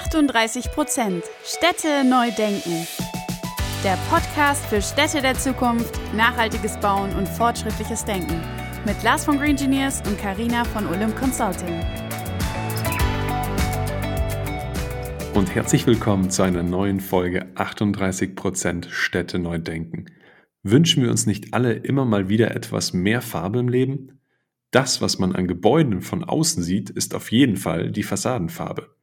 38 0.00 0.70
Prozent 0.70 1.24
Städte 1.44 2.04
neu 2.08 2.30
denken. 2.30 2.86
Der 3.82 3.98
Podcast 4.08 4.64
für 4.66 4.80
Städte 4.80 5.20
der 5.20 5.34
Zukunft, 5.34 5.98
nachhaltiges 6.14 6.78
Bauen 6.78 7.12
und 7.16 7.28
fortschrittliches 7.28 8.04
Denken. 8.04 8.40
Mit 8.86 9.02
Lars 9.02 9.24
von 9.24 9.38
Green 9.38 9.56
Engineers 9.56 10.00
und 10.06 10.16
Karina 10.16 10.62
von 10.62 10.86
Olymp 10.86 11.16
Consulting. 11.16 11.84
Und 15.34 15.52
herzlich 15.52 15.84
willkommen 15.88 16.30
zu 16.30 16.42
einer 16.42 16.62
neuen 16.62 17.00
Folge 17.00 17.48
38 17.56 18.36
Prozent 18.36 18.86
Städte 18.92 19.40
neu 19.40 19.58
denken. 19.58 20.06
Wünschen 20.62 21.02
wir 21.02 21.10
uns 21.10 21.26
nicht 21.26 21.54
alle 21.54 21.72
immer 21.72 22.04
mal 22.04 22.28
wieder 22.28 22.54
etwas 22.54 22.92
mehr 22.92 23.20
Farbe 23.20 23.58
im 23.58 23.68
Leben? 23.68 24.20
Das, 24.70 25.02
was 25.02 25.18
man 25.18 25.34
an 25.34 25.48
Gebäuden 25.48 26.02
von 26.02 26.22
außen 26.22 26.62
sieht, 26.62 26.88
ist 26.88 27.16
auf 27.16 27.32
jeden 27.32 27.56
Fall 27.56 27.90
die 27.90 28.04
Fassadenfarbe. 28.04 28.97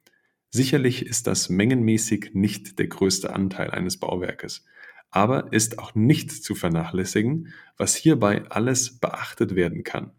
Sicherlich 0.56 1.06
ist 1.06 1.28
das 1.28 1.50
mengenmäßig 1.50 2.30
nicht 2.34 2.80
der 2.80 2.88
größte 2.88 3.34
Anteil 3.36 3.72
eines 3.72 3.98
Bauwerkes, 3.98 4.64
aber 5.12 5.52
ist 5.52 5.80
auch 5.80 5.96
nicht 5.96 6.32
zu 6.32 6.56
vernachlässigen, 6.56 7.50
was 7.76 7.94
hierbei 7.94 8.46
alles 8.48 8.98
beachtet 9.00 9.58
werden 9.58 9.84
kann. 9.84 10.12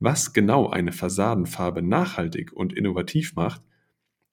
Was 0.00 0.32
genau 0.32 0.68
eine 0.68 0.90
Fassadenfarbe 0.90 1.80
nachhaltig 1.80 2.52
und 2.52 2.72
innovativ 2.72 3.36
macht, 3.36 3.62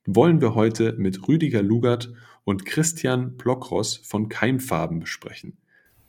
wollen 0.08 0.42
wir 0.42 0.56
heute 0.56 0.94
mit 0.94 1.28
Rüdiger 1.28 1.62
Lugert 1.62 2.12
und 2.44 2.66
Christian 2.66 3.38
Plokros 3.38 3.98
von 3.98 4.30
Keimfarben 4.30 5.00
besprechen. 5.00 5.58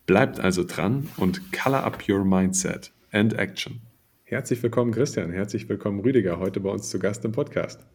Bleibt 0.06 0.40
also 0.40 0.64
dran 0.64 1.10
und 1.18 1.52
color 1.52 1.84
up 1.84 2.08
your 2.08 2.24
mindset 2.24 2.90
and 3.12 3.34
action. 3.34 3.82
Herzlich 4.24 4.62
willkommen, 4.62 4.92
Christian. 4.92 5.30
Herzlich 5.30 5.68
willkommen, 5.68 6.00
Rüdiger, 6.00 6.38
heute 6.38 6.60
bei 6.60 6.70
uns 6.70 6.88
zu 6.88 6.98
Gast 6.98 7.22
im 7.26 7.32
Podcast. 7.32 7.86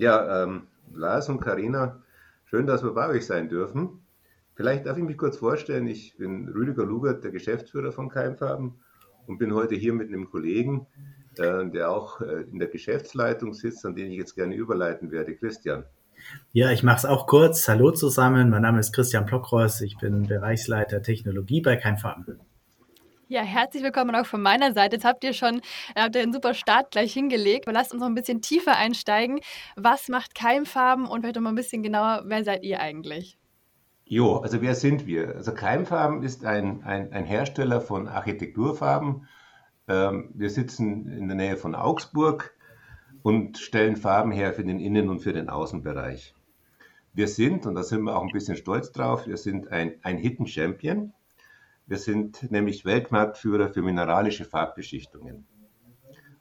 Ja, 0.00 0.44
ähm, 0.44 0.62
Lars 0.94 1.28
und 1.28 1.42
Karina, 1.42 2.00
schön, 2.46 2.66
dass 2.66 2.82
wir 2.82 2.94
bei 2.94 3.10
euch 3.10 3.26
sein 3.26 3.50
dürfen. 3.50 4.00
Vielleicht 4.54 4.86
darf 4.86 4.96
ich 4.96 5.04
mich 5.04 5.18
kurz 5.18 5.36
vorstellen. 5.36 5.86
Ich 5.88 6.16
bin 6.16 6.48
Rüdiger 6.48 6.86
Lugert, 6.86 7.22
der 7.22 7.32
Geschäftsführer 7.32 7.92
von 7.92 8.08
Keimfarben 8.08 8.80
und 9.26 9.36
bin 9.36 9.52
heute 9.52 9.74
hier 9.74 9.92
mit 9.92 10.08
einem 10.08 10.30
Kollegen, 10.30 10.86
äh, 11.36 11.66
der 11.68 11.90
auch 11.90 12.22
äh, 12.22 12.44
in 12.50 12.58
der 12.58 12.68
Geschäftsleitung 12.68 13.52
sitzt, 13.52 13.84
an 13.84 13.94
den 13.94 14.10
ich 14.10 14.16
jetzt 14.16 14.34
gerne 14.34 14.54
überleiten 14.54 15.10
werde, 15.10 15.36
Christian. 15.36 15.84
Ja, 16.52 16.70
ich 16.70 16.82
mache 16.82 16.96
es 16.96 17.04
auch 17.04 17.26
kurz. 17.26 17.68
Hallo 17.68 17.90
zusammen, 17.90 18.48
mein 18.48 18.62
Name 18.62 18.80
ist 18.80 18.94
Christian 18.94 19.26
Blockross, 19.26 19.82
ich 19.82 19.98
bin 19.98 20.26
Bereichsleiter 20.26 21.02
Technologie 21.02 21.60
bei 21.60 21.76
Keimfarben. 21.76 22.40
Ja, 23.32 23.42
herzlich 23.42 23.84
willkommen 23.84 24.16
auch 24.16 24.26
von 24.26 24.42
meiner 24.42 24.72
Seite. 24.72 24.96
Jetzt 24.96 25.04
habt 25.04 25.22
ihr 25.22 25.34
schon 25.34 25.60
habt 25.94 26.16
ihr 26.16 26.22
einen 26.22 26.32
super 26.32 26.52
Start 26.52 26.90
gleich 26.90 27.12
hingelegt. 27.12 27.68
Aber 27.68 27.72
lasst 27.72 27.92
uns 27.92 28.00
noch 28.00 28.08
ein 28.08 28.16
bisschen 28.16 28.42
tiefer 28.42 28.76
einsteigen. 28.76 29.38
Was 29.76 30.08
macht 30.08 30.34
Keimfarben 30.34 31.06
und 31.06 31.20
vielleicht 31.20 31.36
noch 31.36 31.42
mal 31.42 31.50
ein 31.50 31.54
bisschen 31.54 31.84
genauer, 31.84 32.24
wer 32.26 32.42
seid 32.42 32.64
ihr 32.64 32.80
eigentlich? 32.80 33.38
Jo, 34.04 34.38
also 34.38 34.62
wer 34.62 34.74
sind 34.74 35.06
wir? 35.06 35.36
Also 35.36 35.54
Keimfarben 35.54 36.24
ist 36.24 36.44
ein, 36.44 36.82
ein, 36.82 37.12
ein 37.12 37.24
Hersteller 37.24 37.80
von 37.80 38.08
Architekturfarben. 38.08 39.28
Ähm, 39.86 40.32
wir 40.34 40.50
sitzen 40.50 41.06
in 41.06 41.28
der 41.28 41.36
Nähe 41.36 41.56
von 41.56 41.76
Augsburg 41.76 42.52
und 43.22 43.58
stellen 43.58 43.94
Farben 43.94 44.32
her 44.32 44.52
für 44.54 44.64
den 44.64 44.80
Innen- 44.80 45.08
und 45.08 45.20
für 45.20 45.32
den 45.32 45.48
Außenbereich. 45.48 46.34
Wir 47.12 47.28
sind, 47.28 47.64
und 47.64 47.76
da 47.76 47.84
sind 47.84 48.02
wir 48.02 48.16
auch 48.16 48.22
ein 48.22 48.32
bisschen 48.32 48.56
stolz 48.56 48.90
drauf, 48.90 49.28
wir 49.28 49.36
sind 49.36 49.68
ein, 49.68 50.00
ein 50.02 50.16
Hidden 50.18 50.48
Champion. 50.48 51.12
Wir 51.90 51.98
sind 51.98 52.52
nämlich 52.52 52.84
Weltmarktführer 52.84 53.68
für 53.68 53.82
mineralische 53.82 54.44
Farbbeschichtungen. 54.44 55.44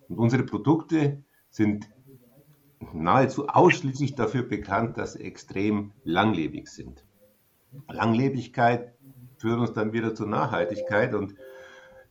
Und 0.07 0.19
unsere 0.19 0.43
Produkte 0.43 1.23
sind 1.49 1.89
nahezu 2.93 3.47
ausschließlich 3.47 4.13
dafür 4.13 4.43
bekannt, 4.43 4.99
dass 4.99 5.13
sie 5.13 5.23
extrem 5.23 5.91
langlebig 6.03 6.67
sind. 6.67 7.03
Langlebigkeit 7.87 8.93
führt 9.37 9.59
uns 9.59 9.73
dann 9.73 9.91
wieder 9.91 10.13
zur 10.13 10.27
Nachhaltigkeit 10.27 11.15
und 11.15 11.33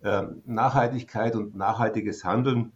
äh, 0.03 0.25
Nachhaltigkeit 0.44 1.37
und 1.37 1.54
nachhaltiges 1.54 2.25
Handeln 2.25 2.72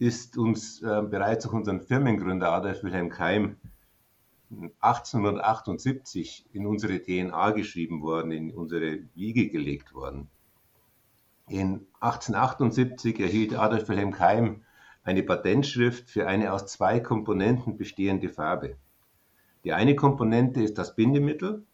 ist 0.00 0.36
uns 0.36 0.82
äh, 0.82 1.02
bereits 1.02 1.44
durch 1.44 1.54
unseren 1.54 1.80
Firmengründer 1.80 2.50
Adolf 2.50 2.82
Wilhelm 2.82 3.10
Keim 3.10 3.58
1878 4.80 6.46
in 6.52 6.66
unsere 6.66 7.02
DNA 7.02 7.50
geschrieben 7.52 8.02
worden, 8.02 8.32
in 8.32 8.54
unsere 8.54 9.00
Wiege 9.14 9.48
gelegt 9.48 9.94
worden. 9.94 10.28
In 11.48 11.86
1878 12.00 13.20
erhielt 13.20 13.54
Adolf 13.54 13.88
Wilhelm 13.88 14.12
Keim 14.12 14.62
eine 15.02 15.22
Patentschrift 15.22 16.10
für 16.10 16.26
eine 16.26 16.52
aus 16.52 16.66
zwei 16.66 17.00
Komponenten 17.00 17.76
bestehende 17.76 18.30
Farbe. 18.30 18.76
Die 19.64 19.72
eine 19.72 19.94
Komponente 19.94 20.62
ist 20.62 20.78
das 20.78 20.96
Bindemittel, 20.96 21.64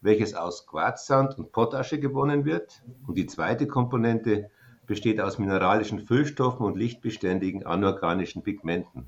welches 0.00 0.34
aus 0.34 0.66
Quarzsand 0.66 1.38
und 1.38 1.52
Pottasche 1.52 1.98
gewonnen 1.98 2.44
wird, 2.44 2.82
und 3.06 3.16
die 3.18 3.26
zweite 3.26 3.66
Komponente 3.66 4.50
besteht 4.86 5.20
aus 5.20 5.38
mineralischen 5.38 6.00
Füllstoffen 6.00 6.64
und 6.64 6.76
lichtbeständigen 6.76 7.66
anorganischen 7.66 8.42
Pigmenten. 8.42 9.06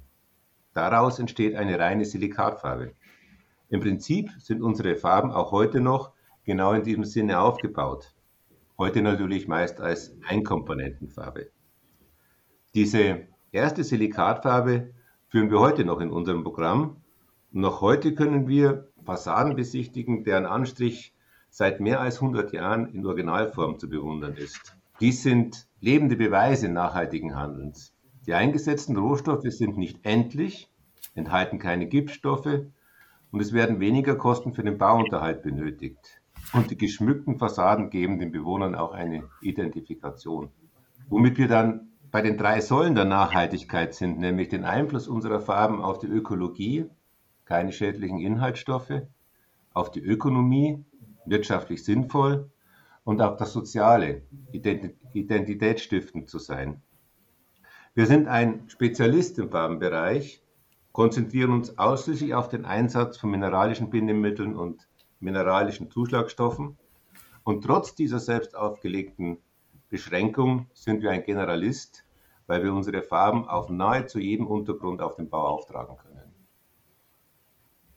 Daraus 0.74 1.18
entsteht 1.18 1.54
eine 1.54 1.78
reine 1.78 2.04
Silikatfarbe. 2.04 2.94
Im 3.72 3.80
Prinzip 3.80 4.30
sind 4.38 4.60
unsere 4.60 4.96
Farben 4.96 5.30
auch 5.30 5.50
heute 5.50 5.80
noch 5.80 6.12
genau 6.44 6.74
in 6.74 6.82
diesem 6.82 7.04
Sinne 7.04 7.40
aufgebaut. 7.40 8.14
Heute 8.76 9.00
natürlich 9.00 9.48
meist 9.48 9.80
als 9.80 10.14
Einkomponentenfarbe. 10.28 11.48
Diese 12.74 13.28
erste 13.50 13.82
Silikatfarbe 13.82 14.92
führen 15.28 15.50
wir 15.50 15.58
heute 15.58 15.86
noch 15.86 16.00
in 16.00 16.10
unserem 16.10 16.44
Programm. 16.44 16.98
Und 17.50 17.62
noch 17.62 17.80
heute 17.80 18.14
können 18.14 18.46
wir 18.46 18.88
Fassaden 19.06 19.56
besichtigen, 19.56 20.22
deren 20.22 20.44
Anstrich 20.44 21.14
seit 21.48 21.80
mehr 21.80 22.00
als 22.00 22.16
100 22.16 22.52
Jahren 22.52 22.92
in 22.92 23.06
Originalform 23.06 23.78
zu 23.78 23.88
bewundern 23.88 24.34
ist. 24.34 24.76
Dies 25.00 25.22
sind 25.22 25.66
lebende 25.80 26.16
Beweise 26.16 26.68
nachhaltigen 26.68 27.36
Handelns. 27.36 27.94
Die 28.26 28.34
eingesetzten 28.34 28.98
Rohstoffe 28.98 29.48
sind 29.48 29.78
nicht 29.78 30.04
endlich, 30.04 30.70
enthalten 31.14 31.58
keine 31.58 31.86
Giftstoffe 31.86 32.66
und 33.32 33.40
es 33.40 33.52
werden 33.52 33.80
weniger 33.80 34.14
Kosten 34.14 34.52
für 34.52 34.62
den 34.62 34.78
Bauunterhalt 34.78 35.42
benötigt. 35.42 36.20
Und 36.52 36.70
die 36.70 36.76
geschmückten 36.76 37.38
Fassaden 37.38 37.90
geben 37.90 38.18
den 38.18 38.30
Bewohnern 38.30 38.74
auch 38.74 38.92
eine 38.92 39.24
Identifikation. 39.40 40.50
Womit 41.08 41.38
wir 41.38 41.48
dann 41.48 41.88
bei 42.10 42.20
den 42.20 42.36
drei 42.36 42.60
Säulen 42.60 42.94
der 42.94 43.06
Nachhaltigkeit 43.06 43.94
sind, 43.94 44.18
nämlich 44.18 44.50
den 44.50 44.64
Einfluss 44.64 45.08
unserer 45.08 45.40
Farben 45.40 45.80
auf 45.80 45.98
die 45.98 46.08
Ökologie, 46.08 46.86
keine 47.46 47.72
schädlichen 47.72 48.18
Inhaltsstoffe, 48.18 49.02
auf 49.72 49.90
die 49.90 50.02
Ökonomie, 50.02 50.84
wirtschaftlich 51.24 51.84
sinnvoll 51.84 52.50
und 53.04 53.22
auf 53.22 53.38
das 53.38 53.52
Soziale, 53.52 54.22
identitätsstiftend 54.52 56.28
zu 56.28 56.38
sein. 56.38 56.82
Wir 57.94 58.06
sind 58.06 58.28
ein 58.28 58.68
Spezialist 58.68 59.38
im 59.38 59.50
Farbenbereich, 59.50 60.42
konzentrieren 60.92 61.52
uns 61.52 61.78
ausschließlich 61.78 62.34
auf 62.34 62.48
den 62.48 62.64
Einsatz 62.64 63.16
von 63.16 63.30
mineralischen 63.30 63.90
Bindemitteln 63.90 64.56
und 64.56 64.88
mineralischen 65.20 65.90
Zuschlagstoffen. 65.90 66.78
Und 67.44 67.64
trotz 67.64 67.94
dieser 67.94 68.18
selbst 68.18 68.54
aufgelegten 68.54 69.38
Beschränkung 69.88 70.66
sind 70.74 71.02
wir 71.02 71.10
ein 71.10 71.24
Generalist, 71.24 72.04
weil 72.46 72.62
wir 72.62 72.72
unsere 72.72 73.02
Farben 73.02 73.48
auf 73.48 73.68
nahezu 73.68 74.18
jedem 74.18 74.46
Untergrund 74.46 75.00
auf 75.02 75.16
dem 75.16 75.28
Bau 75.28 75.46
auftragen 75.46 75.96
können. 75.96 76.12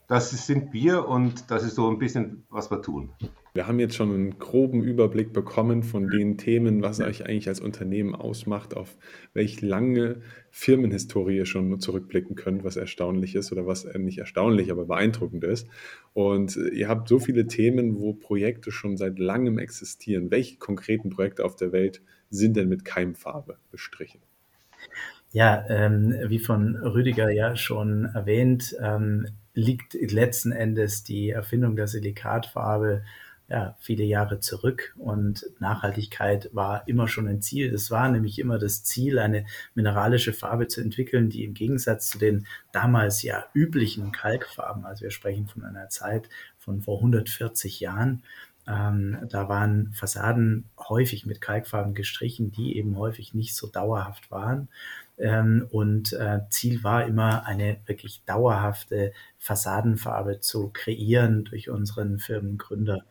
Das 0.08 0.30
sind 0.30 0.72
wir 0.72 1.08
und 1.08 1.50
das 1.50 1.64
ist 1.64 1.76
so 1.76 1.90
ein 1.90 1.98
bisschen, 1.98 2.46
was 2.50 2.70
wir 2.70 2.82
tun. 2.82 3.12
Wir 3.56 3.68
haben 3.68 3.80
jetzt 3.80 3.96
schon 3.96 4.14
einen 4.14 4.38
groben 4.38 4.84
Überblick 4.84 5.32
bekommen 5.32 5.82
von 5.82 6.10
den 6.10 6.38
Themen, 6.38 6.82
was 6.82 7.00
euch 7.00 7.26
eigentlich 7.26 7.48
als 7.48 7.62
Unternehmen 7.62 8.14
ausmacht, 8.14 8.76
auf 8.76 8.98
welche 9.34 9.66
lange 9.66 10.18
Firmenhistorie 10.52 11.38
ihr 11.38 11.46
schon 11.46 11.80
zurückblicken 11.80 12.36
könnt, 12.36 12.66
was 12.66 12.76
erstaunlich 12.76 13.34
ist 13.34 13.54
oder 13.54 13.66
was 13.66 13.86
nicht 13.96 14.18
erstaunlich, 14.18 14.72
aber 14.72 14.84
beeindruckend 14.84 15.46
ist. 15.46 15.70
Und 16.14 16.58
ihr 16.58 16.90
habt 16.90 17.08
so 17.08 17.18
viele 17.18 17.48
Themen, 17.48 17.98
wo 17.98 18.12
Projekte 18.12 18.74
schon 18.74 18.98
seit 18.98 19.20
langem 19.20 19.58
existieren. 19.58 20.32
Welche 20.32 20.58
konkreten 20.58 21.10
Projekte 21.10 21.46
auf 21.46 21.56
der 21.56 21.72
Welt 21.72 22.02
sind 22.30 22.58
denn 22.58 22.68
mit 22.68 22.84
Keimfarbe 22.84 23.56
bestrichen? 23.72 24.20
Ja, 25.32 25.64
ähm, 25.70 26.14
wie 26.28 26.40
von 26.40 26.76
Rüdiger 26.76 27.30
ja 27.32 27.56
schon 27.56 28.04
erwähnt, 28.04 28.76
ähm, 28.82 29.28
liegt 29.54 29.94
letzten 29.94 30.52
Endes 30.52 31.06
die 31.06 31.30
Erfindung 31.30 31.78
der 31.78 31.88
Silikatfarbe 31.88 33.04
ja, 33.48 33.76
viele 33.80 34.04
Jahre 34.04 34.40
zurück 34.40 34.96
und 34.98 35.46
Nachhaltigkeit 35.60 36.50
war 36.54 36.88
immer 36.88 37.08
schon 37.08 37.28
ein 37.28 37.42
Ziel. 37.42 37.74
Es 37.74 37.92
war 37.92 38.10
nämlich 38.10 38.40
immer 38.40 38.58
das 38.58 38.84
Ziel, 38.84 39.20
eine 39.20 39.46
mineralische 39.76 40.34
Farbe 40.34 40.68
zu 40.68 40.82
entwickeln, 40.82 41.30
die 41.30 41.44
im 41.44 41.54
Gegensatz 41.54 42.10
zu 42.10 42.18
den 42.18 42.48
damals 42.72 43.22
ja 43.22 43.46
üblichen 43.54 44.12
Kalkfarben, 44.12 44.86
also 44.86 45.04
wir 45.04 45.12
sprechen 45.12 45.48
von 45.48 45.64
einer 45.64 45.90
Zeit 45.90 46.30
von 46.58 46.82
vor 46.82 46.98
140 46.98 47.80
Jahren, 47.80 48.24
Ähm, 48.68 49.20
da 49.30 49.48
waren 49.48 49.94
Fassaden 49.94 50.66
häufig 50.80 51.28
mit 51.28 51.40
Kalkfarben 51.40 51.94
gestrichen, 51.94 52.52
die 52.52 52.78
eben 52.78 52.98
häufig 52.98 53.36
nicht 53.36 53.56
so 53.56 53.68
dauerhaft 53.68 54.32
waren. 54.32 54.70
Ähm, 55.18 55.68
und 55.72 56.14
äh, 56.14 56.42
Ziel 56.50 56.84
war 56.84 57.06
immer, 57.06 57.46
eine 57.46 57.78
wirklich 57.86 58.24
dauerhafte 58.26 59.14
Fassadenfarbe 59.38 60.40
zu 60.42 60.70
kreieren 60.74 61.46
durch 61.46 61.70
unseren 61.70 62.18
Firmengründer. 62.20 63.06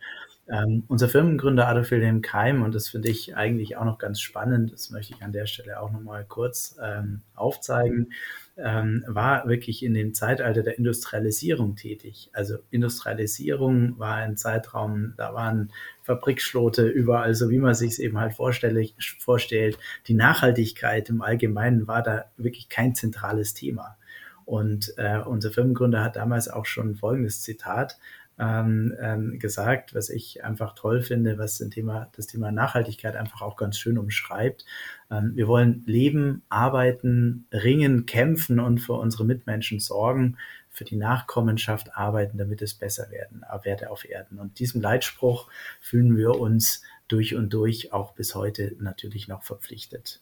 Ähm, 0.46 0.84
unser 0.88 1.08
Firmengründer 1.08 1.66
Adolf 1.68 1.90
Wilhelm 1.90 2.20
Keim, 2.20 2.62
und 2.62 2.74
das 2.74 2.88
finde 2.88 3.08
ich 3.08 3.34
eigentlich 3.34 3.78
auch 3.78 3.84
noch 3.84 3.98
ganz 3.98 4.20
spannend, 4.20 4.72
das 4.72 4.90
möchte 4.90 5.14
ich 5.14 5.22
an 5.22 5.32
der 5.32 5.46
Stelle 5.46 5.80
auch 5.80 5.90
noch 5.90 6.02
mal 6.02 6.24
kurz 6.24 6.76
ähm, 6.82 7.22
aufzeigen, 7.34 8.12
ähm, 8.58 9.04
war 9.06 9.48
wirklich 9.48 9.82
in 9.82 9.94
dem 9.94 10.12
Zeitalter 10.12 10.62
der 10.62 10.76
Industrialisierung 10.76 11.76
tätig. 11.76 12.30
Also 12.34 12.58
Industrialisierung 12.70 13.98
war 13.98 14.16
ein 14.16 14.36
Zeitraum, 14.36 15.14
da 15.16 15.32
waren 15.32 15.72
Fabrikschlote 16.02 16.86
überall, 16.86 17.34
so 17.34 17.48
wie 17.48 17.58
man 17.58 17.74
sich 17.74 17.92
es 17.92 17.98
eben 17.98 18.18
halt 18.18 18.34
vorstellt. 18.34 19.78
Die 20.06 20.14
Nachhaltigkeit 20.14 21.08
im 21.08 21.22
Allgemeinen 21.22 21.86
war 21.86 22.02
da 22.02 22.26
wirklich 22.36 22.68
kein 22.68 22.94
zentrales 22.94 23.54
Thema. 23.54 23.96
Und 24.44 24.92
äh, 24.98 25.20
unser 25.20 25.50
Firmengründer 25.50 26.04
hat 26.04 26.16
damals 26.16 26.48
auch 26.48 26.66
schon 26.66 26.96
folgendes 26.96 27.40
Zitat 27.40 27.96
ähm, 28.38 28.94
ähm, 29.00 29.38
gesagt, 29.38 29.94
was 29.94 30.10
ich 30.10 30.44
einfach 30.44 30.74
toll 30.74 31.02
finde, 31.02 31.38
was 31.38 31.58
das 31.58 31.68
Thema, 31.70 32.10
das 32.16 32.26
Thema 32.26 32.50
Nachhaltigkeit 32.50 33.16
einfach 33.16 33.42
auch 33.42 33.56
ganz 33.56 33.78
schön 33.78 33.98
umschreibt. 33.98 34.64
Ähm, 35.10 35.32
wir 35.34 35.46
wollen 35.46 35.82
leben, 35.86 36.42
arbeiten, 36.48 37.46
ringen, 37.52 38.06
kämpfen 38.06 38.58
und 38.58 38.78
für 38.78 38.94
unsere 38.94 39.24
Mitmenschen 39.24 39.78
sorgen, 39.78 40.36
für 40.70 40.84
die 40.84 40.96
Nachkommenschaft 40.96 41.96
arbeiten, 41.96 42.36
damit 42.36 42.60
es 42.60 42.74
besser 42.74 43.10
werden, 43.10 43.44
werde 43.62 43.90
auf 43.90 44.08
Erden. 44.08 44.40
Und 44.40 44.58
diesem 44.58 44.80
Leitspruch 44.80 45.48
fühlen 45.80 46.16
wir 46.16 46.40
uns 46.40 46.82
durch 47.06 47.36
und 47.36 47.52
durch 47.52 47.92
auch 47.92 48.14
bis 48.14 48.34
heute 48.34 48.74
natürlich 48.80 49.28
noch 49.28 49.44
verpflichtet. 49.44 50.20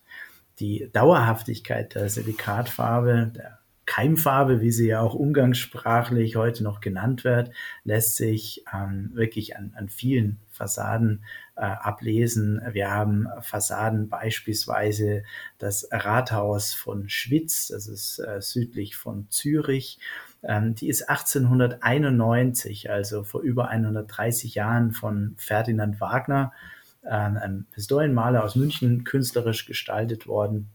Die 0.58 0.90
Dauerhaftigkeit 0.92 1.94
der 1.94 2.10
Silikatfarbe, 2.10 3.32
der 3.34 3.61
Keimfarbe, 3.84 4.60
wie 4.60 4.70
sie 4.70 4.88
ja 4.88 5.00
auch 5.00 5.14
umgangssprachlich 5.14 6.36
heute 6.36 6.62
noch 6.62 6.80
genannt 6.80 7.24
wird, 7.24 7.50
lässt 7.84 8.16
sich 8.16 8.64
ähm, 8.72 9.10
wirklich 9.12 9.56
an, 9.56 9.72
an 9.76 9.88
vielen 9.88 10.38
Fassaden 10.50 11.24
äh, 11.56 11.62
ablesen. 11.62 12.62
Wir 12.70 12.90
haben 12.90 13.26
Fassaden 13.40 14.08
beispielsweise 14.08 15.24
das 15.58 15.88
Rathaus 15.90 16.72
von 16.72 17.08
Schwitz, 17.08 17.68
das 17.68 17.88
ist 17.88 18.20
äh, 18.20 18.40
südlich 18.40 18.94
von 18.96 19.26
Zürich. 19.30 19.98
Ähm, 20.44 20.76
die 20.76 20.88
ist 20.88 21.08
1891, 21.08 22.88
also 22.88 23.24
vor 23.24 23.42
über 23.42 23.68
130 23.68 24.54
Jahren 24.54 24.92
von 24.92 25.34
Ferdinand 25.38 26.00
Wagner, 26.00 26.52
äh, 27.02 27.08
einem 27.08 27.66
Pistolenmaler 27.72 28.44
aus 28.44 28.54
München, 28.54 29.02
künstlerisch 29.02 29.66
gestaltet 29.66 30.28
worden 30.28 30.70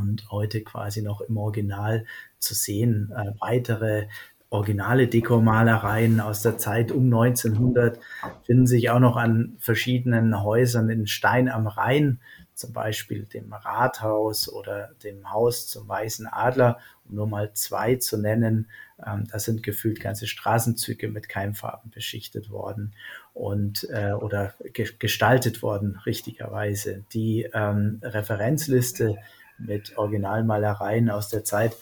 und 0.00 0.30
heute 0.30 0.62
quasi 0.62 1.02
noch 1.02 1.20
im 1.20 1.36
Original 1.36 2.06
zu 2.38 2.54
sehen. 2.54 3.12
Äh, 3.16 3.32
weitere 3.40 4.06
originale 4.50 5.06
Dekomalereien 5.06 6.20
aus 6.20 6.42
der 6.42 6.58
Zeit 6.58 6.90
um 6.90 7.04
1900 7.04 8.00
finden 8.42 8.66
sich 8.66 8.90
auch 8.90 8.98
noch 8.98 9.16
an 9.16 9.56
verschiedenen 9.60 10.42
Häusern 10.42 10.90
in 10.90 11.06
Stein 11.06 11.48
am 11.48 11.68
Rhein, 11.68 12.20
zum 12.54 12.72
Beispiel 12.72 13.24
dem 13.24 13.52
Rathaus 13.52 14.52
oder 14.52 14.90
dem 15.04 15.30
Haus 15.32 15.68
zum 15.68 15.88
Weißen 15.88 16.26
Adler, 16.26 16.78
um 17.08 17.14
nur 17.14 17.28
mal 17.28 17.54
zwei 17.54 17.94
zu 17.94 18.18
nennen. 18.18 18.68
Ähm, 19.06 19.26
da 19.30 19.38
sind 19.38 19.62
gefühlt 19.62 20.00
ganze 20.00 20.26
Straßenzüge 20.26 21.08
mit 21.08 21.28
Keimfarben 21.28 21.90
beschichtet 21.90 22.50
worden 22.50 22.92
und 23.32 23.88
äh, 23.90 24.12
oder 24.12 24.54
ge 24.72 24.90
gestaltet 24.98 25.62
worden, 25.62 25.98
richtigerweise. 26.04 27.04
Die 27.14 27.48
ähm, 27.54 28.00
Referenzliste 28.02 29.16
mit 29.60 29.96
Originalmalereien 29.96 31.10
aus 31.10 31.28
der 31.28 31.44
Zeit, 31.44 31.76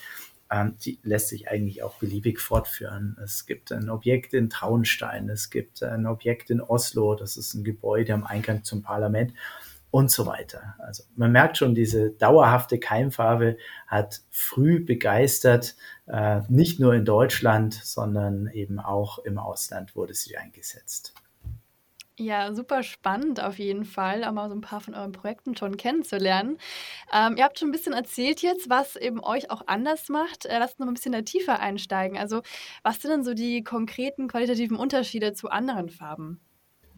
ähm, 0.50 0.76
die 0.84 0.98
lässt 1.02 1.28
sich 1.28 1.48
eigentlich 1.48 1.82
auch 1.82 1.94
beliebig 1.94 2.40
fortführen. 2.40 3.16
Es 3.22 3.46
gibt 3.46 3.72
ein 3.72 3.90
Objekt 3.90 4.34
in 4.34 4.50
Traunstein, 4.50 5.28
es 5.28 5.50
gibt 5.50 5.82
ein 5.82 6.06
Objekt 6.06 6.50
in 6.50 6.60
Oslo, 6.60 7.14
das 7.14 7.36
ist 7.36 7.54
ein 7.54 7.64
Gebäude 7.64 8.14
am 8.14 8.24
Eingang 8.24 8.64
zum 8.64 8.82
Parlament 8.82 9.32
und 9.90 10.10
so 10.10 10.26
weiter. 10.26 10.74
Also 10.78 11.04
man 11.16 11.32
merkt 11.32 11.56
schon, 11.56 11.74
diese 11.74 12.10
dauerhafte 12.10 12.78
Keimfarbe 12.78 13.56
hat 13.86 14.22
früh 14.30 14.84
begeistert, 14.84 15.76
äh, 16.06 16.40
nicht 16.48 16.80
nur 16.80 16.94
in 16.94 17.04
Deutschland, 17.04 17.74
sondern 17.74 18.48
eben 18.48 18.78
auch 18.78 19.18
im 19.18 19.38
Ausland 19.38 19.96
wurde 19.96 20.14
sie 20.14 20.36
eingesetzt. 20.36 21.14
Ja, 22.18 22.52
super 22.52 22.82
spannend 22.82 23.40
auf 23.40 23.60
jeden 23.60 23.84
Fall, 23.84 24.24
auch 24.24 24.32
mal 24.32 24.48
so 24.48 24.54
ein 24.56 24.60
paar 24.60 24.80
von 24.80 24.94
euren 24.94 25.12
Projekten 25.12 25.56
schon 25.56 25.76
kennenzulernen. 25.76 26.58
Ähm, 27.12 27.36
ihr 27.36 27.44
habt 27.44 27.60
schon 27.60 27.68
ein 27.68 27.72
bisschen 27.72 27.92
erzählt 27.92 28.42
jetzt, 28.42 28.68
was 28.68 28.96
eben 28.96 29.22
euch 29.22 29.52
auch 29.52 29.62
anders 29.68 30.08
macht. 30.08 30.44
Äh, 30.44 30.58
lasst 30.58 30.74
uns 30.74 30.80
noch 30.80 30.88
ein 30.88 30.94
bisschen 30.94 31.12
da 31.12 31.22
tiefer 31.22 31.60
einsteigen. 31.60 32.18
Also, 32.18 32.42
was 32.82 33.00
sind 33.00 33.12
denn 33.12 33.22
so 33.22 33.34
die 33.34 33.62
konkreten 33.62 34.26
qualitativen 34.26 34.76
Unterschiede 34.76 35.32
zu 35.32 35.48
anderen 35.48 35.90
Farben? 35.90 36.40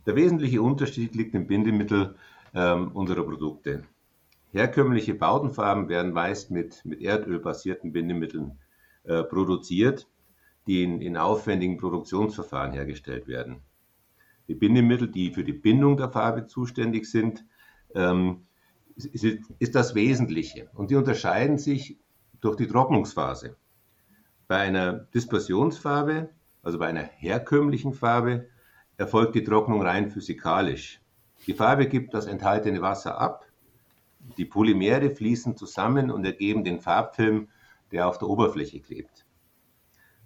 Der 0.07 0.17
wesentliche 0.17 0.63
Unterschied 0.63 1.15
liegt 1.15 1.35
im 1.35 1.47
Bindemittel 1.47 2.15
ähm, 2.55 2.91
unserer 2.93 3.25
Produkte. 3.25 3.85
Herkömmliche 4.53 5.13
Bautenfarben 5.13 5.91
werden 5.91 6.13
meist 6.13 6.51
mit, 6.51 6.83
mit 6.87 7.03
erdölbasierten 7.03 7.93
Bindemitteln 7.93 8.59
äh, 9.05 9.23
produziert, 9.23 10.09
die 10.67 10.83
in, 10.83 11.03
in 11.03 11.19
aufwendigen 11.19 11.77
Produktionsverfahren 11.77 12.73
hergestellt 12.73 13.29
werden 13.29 13.61
die 14.51 14.57
Bindemittel, 14.57 15.07
die 15.07 15.31
für 15.31 15.45
die 15.45 15.53
Bindung 15.53 15.97
der 15.97 16.11
Farbe 16.11 16.49
zuständig 16.49 17.09
sind, 17.09 17.45
ähm, 17.95 18.47
ist, 18.97 19.25
ist 19.61 19.77
das 19.77 19.95
Wesentliche. 19.95 20.69
Und 20.75 20.91
die 20.91 20.97
unterscheiden 20.97 21.57
sich 21.57 22.01
durch 22.41 22.57
die 22.57 22.67
Trocknungsphase. 22.67 23.55
Bei 24.49 24.57
einer 24.57 25.07
Dispersionsfarbe, 25.15 26.31
also 26.65 26.81
bei 26.81 26.89
einer 26.89 27.05
herkömmlichen 27.05 27.93
Farbe, 27.93 28.49
erfolgt 28.97 29.37
die 29.37 29.45
Trocknung 29.45 29.83
rein 29.83 30.11
physikalisch. 30.11 31.01
Die 31.47 31.55
Farbe 31.55 31.87
gibt 31.87 32.13
das 32.13 32.27
enthaltene 32.27 32.83
Wasser 32.83 33.21
ab, 33.21 33.47
die 34.37 34.45
Polymere 34.45 35.11
fließen 35.11 35.57
zusammen 35.57 36.11
und 36.11 36.25
ergeben 36.25 36.65
den 36.65 36.81
Farbfilm, 36.81 37.47
der 37.93 38.09
auf 38.09 38.19
der 38.19 38.29
Oberfläche 38.29 38.81
klebt. 38.81 39.25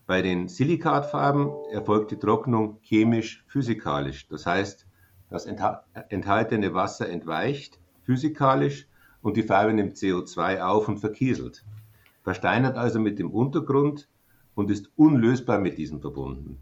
Bei 0.07 0.21
den 0.21 0.49
Silikatfarben 0.49 1.51
erfolgt 1.73 2.11
die 2.11 2.19
Trocknung 2.19 2.79
chemisch-physikalisch. 2.83 4.29
Das 4.29 4.45
heißt, 4.45 4.87
das 5.31 5.47
enthaltene 5.47 6.75
Wasser 6.75 7.09
entweicht 7.09 7.79
physikalisch 8.03 8.87
und 9.23 9.39
die 9.39 9.43
Farbe 9.43 9.73
nimmt 9.73 9.97
CO2 9.97 10.61
auf 10.61 10.89
und 10.89 10.99
verkieselt, 10.99 11.65
versteinert 12.23 12.77
also 12.77 13.01
mit 13.01 13.19
dem 13.19 13.31
Untergrund 13.31 14.09
und 14.55 14.71
ist 14.71 14.91
unlösbar 14.97 15.59
mit 15.59 15.79
diesem 15.79 16.03
verbunden. 16.03 16.61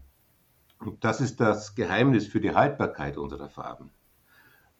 Und 0.79 1.03
das 1.03 1.19
ist 1.19 1.41
das 1.41 1.75
Geheimnis 1.75 2.27
für 2.27 2.39
die 2.39 2.55
Haltbarkeit 2.55 3.17
unserer 3.17 3.49
Farben. 3.49 3.91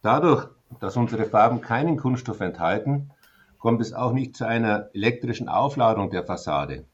Dadurch, 0.01 0.48
dass 0.79 0.96
unsere 0.96 1.25
Farben 1.25 1.60
keinen 1.62 1.98
Kunststoff 1.98 2.39
enthalten, 2.39 3.12
kommt 3.58 3.82
es 3.82 3.93
auch 3.93 4.13
nicht 4.13 4.36
zu 4.36 4.46
einer 4.46 4.89
elektrischen 4.93 5.50
Aufladung 5.50 6.10
der 6.10 6.24
Fassade. 6.25 6.86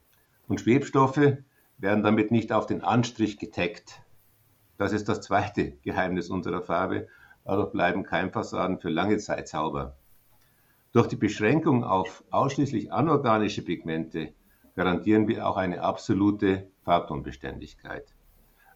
Und 0.48 0.62
Schwebstoffe 0.62 1.38
werden 1.80 2.04
damit 2.04 2.32
nicht 2.32 2.52
auf 2.52 2.66
den 2.66 2.84
Anstrich 2.84 3.40
getaggt. 3.40 4.02
Das 4.78 4.94
ist 4.94 5.10
das 5.10 5.22
zweite 5.22 5.72
Geheimnis 5.84 6.30
unserer 6.30 6.62
Farbe. 6.62 7.08
Dadurch 7.46 7.72
bleiben 7.72 8.04
Keimfassaden 8.04 8.80
für 8.80 8.90
lange 8.90 9.18
Zeit 9.18 9.48
sauber. 9.48 9.96
Durch 10.92 11.08
die 11.08 11.16
Beschränkung 11.16 11.84
auf 11.84 12.24
ausschließlich 12.30 12.92
anorganische 12.92 13.64
Pigmente 13.64 14.34
garantieren 14.76 15.28
wir 15.28 15.48
auch 15.48 15.58
eine 15.58 15.82
absolute 15.82 16.68
Farbtonbeständigkeit. 16.84 18.06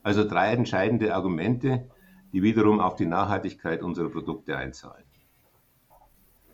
Also 0.02 0.28
drei 0.28 0.52
entscheidende 0.54 1.16
Argumente, 1.16 1.90
die 2.34 2.44
wiederum 2.44 2.80
auf 2.80 2.96
die 2.96 3.06
Nachhaltigkeit 3.06 3.82
unserer 3.82 4.10
Produkte 4.10 4.58
einzahlen. 4.58 5.06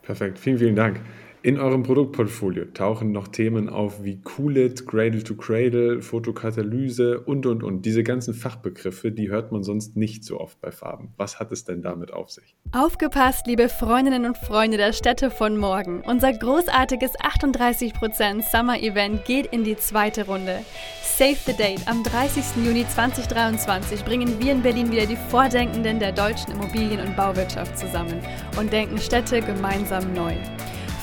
Perfekt, 0.01 0.39
vielen, 0.39 0.57
vielen 0.57 0.75
Dank. 0.75 1.01
In 1.41 1.57
eurem 1.57 1.83
Produktportfolio 1.83 2.65
tauchen 2.73 3.13
noch 3.13 3.29
Themen 3.29 3.69
auf 3.69 4.03
wie 4.03 4.21
Cool-It, 4.37 4.85
Cradle 4.85 5.23
to 5.23 5.35
Cradle, 5.35 6.01
Fotokatalyse 6.01 7.21
und, 7.21 7.45
und, 7.45 7.63
und. 7.63 7.85
Diese 7.85 8.03
ganzen 8.03 8.33
Fachbegriffe, 8.33 9.13
die 9.13 9.29
hört 9.29 9.53
man 9.53 9.63
sonst 9.63 9.95
nicht 9.95 10.25
so 10.25 10.37
oft 10.37 10.59
bei 10.59 10.71
Farben. 10.71 11.13
Was 11.15 11.39
hat 11.39 11.53
es 11.53 11.63
denn 11.63 11.81
damit 11.81 12.11
auf 12.11 12.29
sich? 12.29 12.57
Aufgepasst, 12.73 13.47
liebe 13.47 13.69
Freundinnen 13.69 14.25
und 14.25 14.37
Freunde 14.37 14.75
der 14.75 14.91
Städte 14.91 15.31
von 15.31 15.57
morgen. 15.57 16.01
Unser 16.01 16.33
großartiges 16.33 17.17
38% 17.17 18.41
Summer 18.41 18.77
Event 18.77 19.23
geht 19.23 19.45
in 19.45 19.63
die 19.63 19.77
zweite 19.77 20.25
Runde. 20.25 20.59
Save 21.01 21.37
the 21.45 21.53
Date. 21.53 21.87
Am 21.87 22.03
30. 22.03 22.65
Juni 22.65 22.85
2023 22.85 24.03
bringen 24.03 24.35
wir 24.41 24.51
in 24.51 24.61
Berlin 24.61 24.91
wieder 24.91 25.05
die 25.05 25.15
Vordenkenden 25.15 25.99
der 25.99 26.11
deutschen 26.11 26.51
Immobilien- 26.51 26.99
und 26.99 27.15
Bauwirtschaft 27.15 27.77
zusammen 27.77 28.19
und 28.59 28.73
denken 28.73 28.97
Städte 28.97 29.39
gemeinsam 29.39 30.13
neu. 30.13 30.33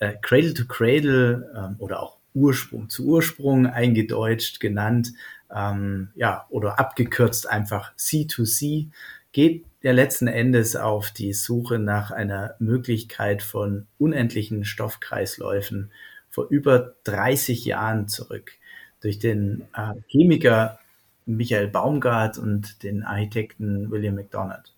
Äh, 0.00 0.12
Cradle 0.20 0.52
to 0.52 0.66
Cradle 0.66 1.50
ähm, 1.56 1.76
oder 1.78 2.02
auch 2.02 2.18
Ursprung 2.34 2.90
zu 2.90 3.06
Ursprung 3.06 3.66
eingedeutscht 3.66 4.60
genannt, 4.60 5.14
ähm, 5.50 6.10
ja, 6.14 6.46
oder 6.50 6.78
abgekürzt 6.78 7.48
einfach 7.48 7.96
C2C, 7.96 8.88
geht 9.32 9.64
ja 9.80 9.92
letzten 9.92 10.26
Endes 10.26 10.76
auf 10.76 11.10
die 11.10 11.32
Suche 11.32 11.78
nach 11.78 12.10
einer 12.10 12.54
Möglichkeit 12.58 13.42
von 13.42 13.86
unendlichen 13.98 14.66
Stoffkreisläufen 14.66 15.90
vor 16.28 16.48
über 16.50 16.96
30 17.04 17.64
Jahren 17.64 18.08
zurück 18.08 18.52
durch 19.00 19.18
den 19.18 19.62
äh, 19.74 19.94
Chemiker 20.08 20.80
Michael 21.24 21.68
Baumgart 21.68 22.36
und 22.36 22.82
den 22.82 23.04
Architekten 23.04 23.90
William 23.90 24.16
McDonald. 24.16 24.74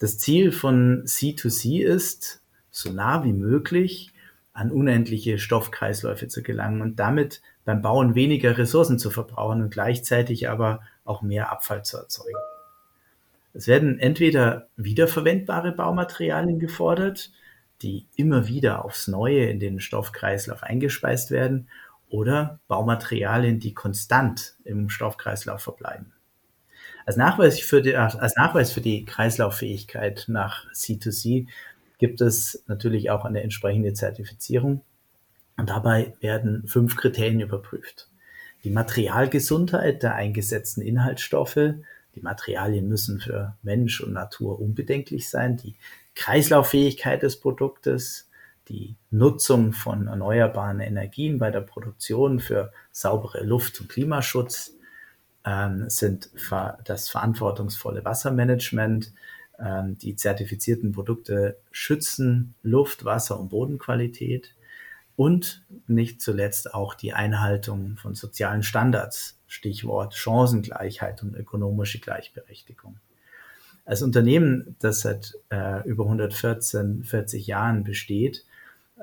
Das 0.00 0.18
Ziel 0.18 0.50
von 0.50 1.04
C2C 1.04 1.84
ist, 1.84 2.42
so 2.70 2.90
nah 2.90 3.22
wie 3.22 3.34
möglich 3.34 4.12
an 4.54 4.72
unendliche 4.72 5.38
Stoffkreisläufe 5.38 6.26
zu 6.26 6.42
gelangen 6.42 6.80
und 6.80 6.98
damit 6.98 7.42
beim 7.66 7.82
Bauen 7.82 8.14
weniger 8.14 8.56
Ressourcen 8.56 8.98
zu 8.98 9.10
verbrauchen 9.10 9.62
und 9.62 9.70
gleichzeitig 9.70 10.48
aber 10.48 10.80
auch 11.04 11.20
mehr 11.20 11.52
Abfall 11.52 11.84
zu 11.84 11.98
erzeugen. 11.98 12.38
Es 13.52 13.66
werden 13.66 13.98
entweder 13.98 14.68
wiederverwendbare 14.76 15.72
Baumaterialien 15.72 16.58
gefordert, 16.58 17.30
die 17.82 18.06
immer 18.16 18.48
wieder 18.48 18.86
aufs 18.86 19.06
Neue 19.06 19.50
in 19.50 19.60
den 19.60 19.80
Stoffkreislauf 19.80 20.62
eingespeist 20.62 21.30
werden, 21.30 21.68
oder 22.08 22.58
Baumaterialien, 22.68 23.60
die 23.60 23.74
konstant 23.74 24.56
im 24.64 24.88
Stoffkreislauf 24.88 25.62
verbleiben. 25.62 26.12
Als 27.06 27.16
Nachweis 27.16 27.60
für 27.60 27.82
die, 27.82 27.96
als 27.96 28.36
Nachweis 28.36 28.72
für 28.72 28.80
die 28.80 29.04
Kreislauffähigkeit 29.04 30.26
nach 30.28 30.66
C2C 30.72 31.46
gibt 31.98 32.20
es 32.20 32.64
natürlich 32.66 33.10
auch 33.10 33.24
eine 33.24 33.42
entsprechende 33.42 33.92
Zertifizierung. 33.92 34.82
Und 35.56 35.68
dabei 35.68 36.14
werden 36.20 36.66
fünf 36.66 36.96
Kriterien 36.96 37.40
überprüft. 37.40 38.08
Die 38.64 38.70
Materialgesundheit 38.70 40.02
der 40.02 40.14
eingesetzten 40.14 40.82
Inhaltsstoffe, 40.82 41.74
die 42.14 42.20
Materialien 42.20 42.88
müssen 42.88 43.20
für 43.20 43.56
Mensch 43.62 44.00
und 44.00 44.12
Natur 44.12 44.60
unbedenklich 44.60 45.28
sein, 45.28 45.56
die 45.56 45.76
Kreislauffähigkeit 46.14 47.22
des 47.22 47.40
Produktes, 47.40 48.28
die 48.68 48.96
Nutzung 49.10 49.72
von 49.72 50.06
erneuerbaren 50.06 50.80
Energien 50.80 51.38
bei 51.38 51.50
der 51.50 51.60
Produktion 51.60 52.40
für 52.40 52.72
saubere 52.92 53.44
Luft 53.44 53.80
und 53.80 53.88
Klimaschutz, 53.88 54.74
sind 55.88 56.30
das 56.84 57.08
verantwortungsvolle 57.08 58.04
Wassermanagement. 58.04 59.12
Ähm, 59.58 59.98
die 59.98 60.16
zertifizierten 60.16 60.92
Produkte 60.92 61.58
schützen 61.70 62.54
Luft, 62.62 63.04
Wasser 63.04 63.38
und 63.38 63.50
Bodenqualität 63.50 64.54
und 65.16 65.62
nicht 65.86 66.22
zuletzt 66.22 66.72
auch 66.72 66.94
die 66.94 67.12
Einhaltung 67.12 67.98
von 67.98 68.14
sozialen 68.14 68.62
Standards, 68.62 69.38
Stichwort 69.46 70.14
Chancengleichheit 70.14 71.22
und 71.22 71.34
ökonomische 71.34 71.98
Gleichberechtigung. 71.98 72.98
Als 73.84 74.00
Unternehmen, 74.00 74.76
das 74.78 75.00
seit 75.00 75.34
äh, 75.50 75.86
über 75.86 76.04
114, 76.04 77.04
40 77.04 77.46
Jahren 77.46 77.84
besteht 77.84 78.46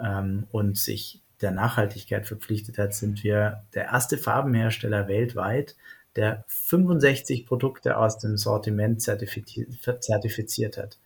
ähm, 0.02 0.48
und 0.52 0.78
sich 0.78 1.22
der 1.42 1.52
Nachhaltigkeit 1.52 2.26
verpflichtet 2.26 2.80
hat, 2.80 2.96
sind 2.96 3.24
wir 3.24 3.64
der 3.76 3.86
erste 3.86 4.18
Farbenhersteller 4.18 5.08
weltweit, 5.08 5.76
der 6.18 6.44
65 6.48 7.46
Produkte 7.46 7.98
aus 7.98 8.18
dem 8.18 8.38
Sortiment 8.38 9.02
zertifiziert 9.02 10.78
hat. 10.78 10.98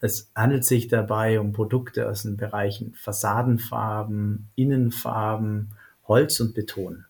Es 0.00 0.30
handelt 0.34 0.64
sich 0.64 0.88
dabei 0.88 1.40
um 1.40 1.52
Produkte 1.52 2.08
aus 2.08 2.22
den 2.22 2.36
Bereichen 2.36 2.94
Fassadenfarben, 2.94 4.48
Innenfarben, 4.54 5.72
Holz 6.06 6.40
und 6.40 6.54
Beton. 6.54 7.04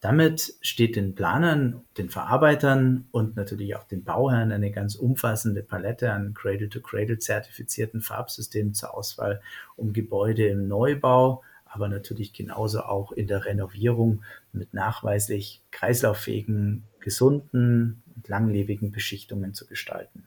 Damit 0.00 0.54
steht 0.60 0.96
den 0.96 1.14
Planern, 1.14 1.82
den 1.96 2.10
Verarbeitern 2.10 3.06
und 3.12 3.36
natürlich 3.36 3.76
auch 3.76 3.84
den 3.84 4.02
Bauherren 4.02 4.50
eine 4.50 4.72
ganz 4.72 4.96
umfassende 4.96 5.62
Palette 5.62 6.12
an 6.12 6.34
Cradle-to-Cradle 6.34 7.18
zertifizierten 7.18 8.00
Farbsystemen 8.00 8.74
zur 8.74 8.94
Auswahl, 8.94 9.40
um 9.76 9.92
Gebäude 9.92 10.48
im 10.48 10.66
Neubau 10.66 11.42
aber 11.72 11.88
natürlich 11.88 12.32
genauso 12.32 12.80
auch 12.80 13.12
in 13.12 13.26
der 13.26 13.46
Renovierung 13.46 14.22
mit 14.52 14.74
nachweislich 14.74 15.62
kreislauffähigen, 15.70 16.84
gesunden 17.00 18.02
und 18.14 18.28
langlebigen 18.28 18.92
Beschichtungen 18.92 19.54
zu 19.54 19.66
gestalten. 19.66 20.24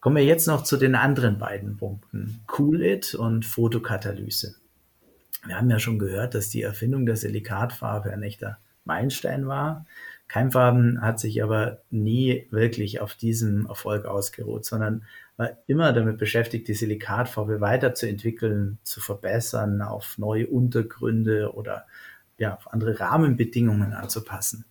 Kommen 0.00 0.16
wir 0.16 0.24
jetzt 0.24 0.46
noch 0.46 0.64
zu 0.64 0.76
den 0.76 0.94
anderen 0.94 1.38
beiden 1.38 1.76
Punkten, 1.76 2.40
Cool 2.58 2.82
It 2.82 3.14
und 3.14 3.44
Photokatalyse. 3.44 4.56
Wir 5.44 5.56
haben 5.56 5.70
ja 5.70 5.78
schon 5.78 5.98
gehört, 5.98 6.34
dass 6.34 6.48
die 6.48 6.62
Erfindung 6.62 7.06
der 7.06 7.16
Silikatfarbe 7.16 8.12
ein 8.12 8.22
echter 8.22 8.58
Meilenstein 8.84 9.46
war. 9.46 9.86
Keimfarben 10.28 11.02
hat 11.02 11.18
sich 11.18 11.42
aber 11.42 11.82
nie 11.90 12.46
wirklich 12.50 13.00
auf 13.00 13.14
diesem 13.14 13.66
Erfolg 13.66 14.04
ausgeruht, 14.04 14.64
sondern 14.64 15.04
war 15.36 15.50
immer 15.66 15.92
damit 15.92 16.18
beschäftigt, 16.18 16.68
die 16.68 16.74
Silikatfarbe 16.74 17.60
weiterzuentwickeln, 17.60 18.78
zu 18.82 19.00
verbessern, 19.00 19.82
auf 19.82 20.18
neue 20.18 20.46
Untergründe 20.46 21.54
oder 21.54 21.86
ja, 22.40 22.56
auf 22.56 22.72
andere 22.72 22.98
Rahmenbedingungen 22.98 23.92
anzupassen. 23.92 24.64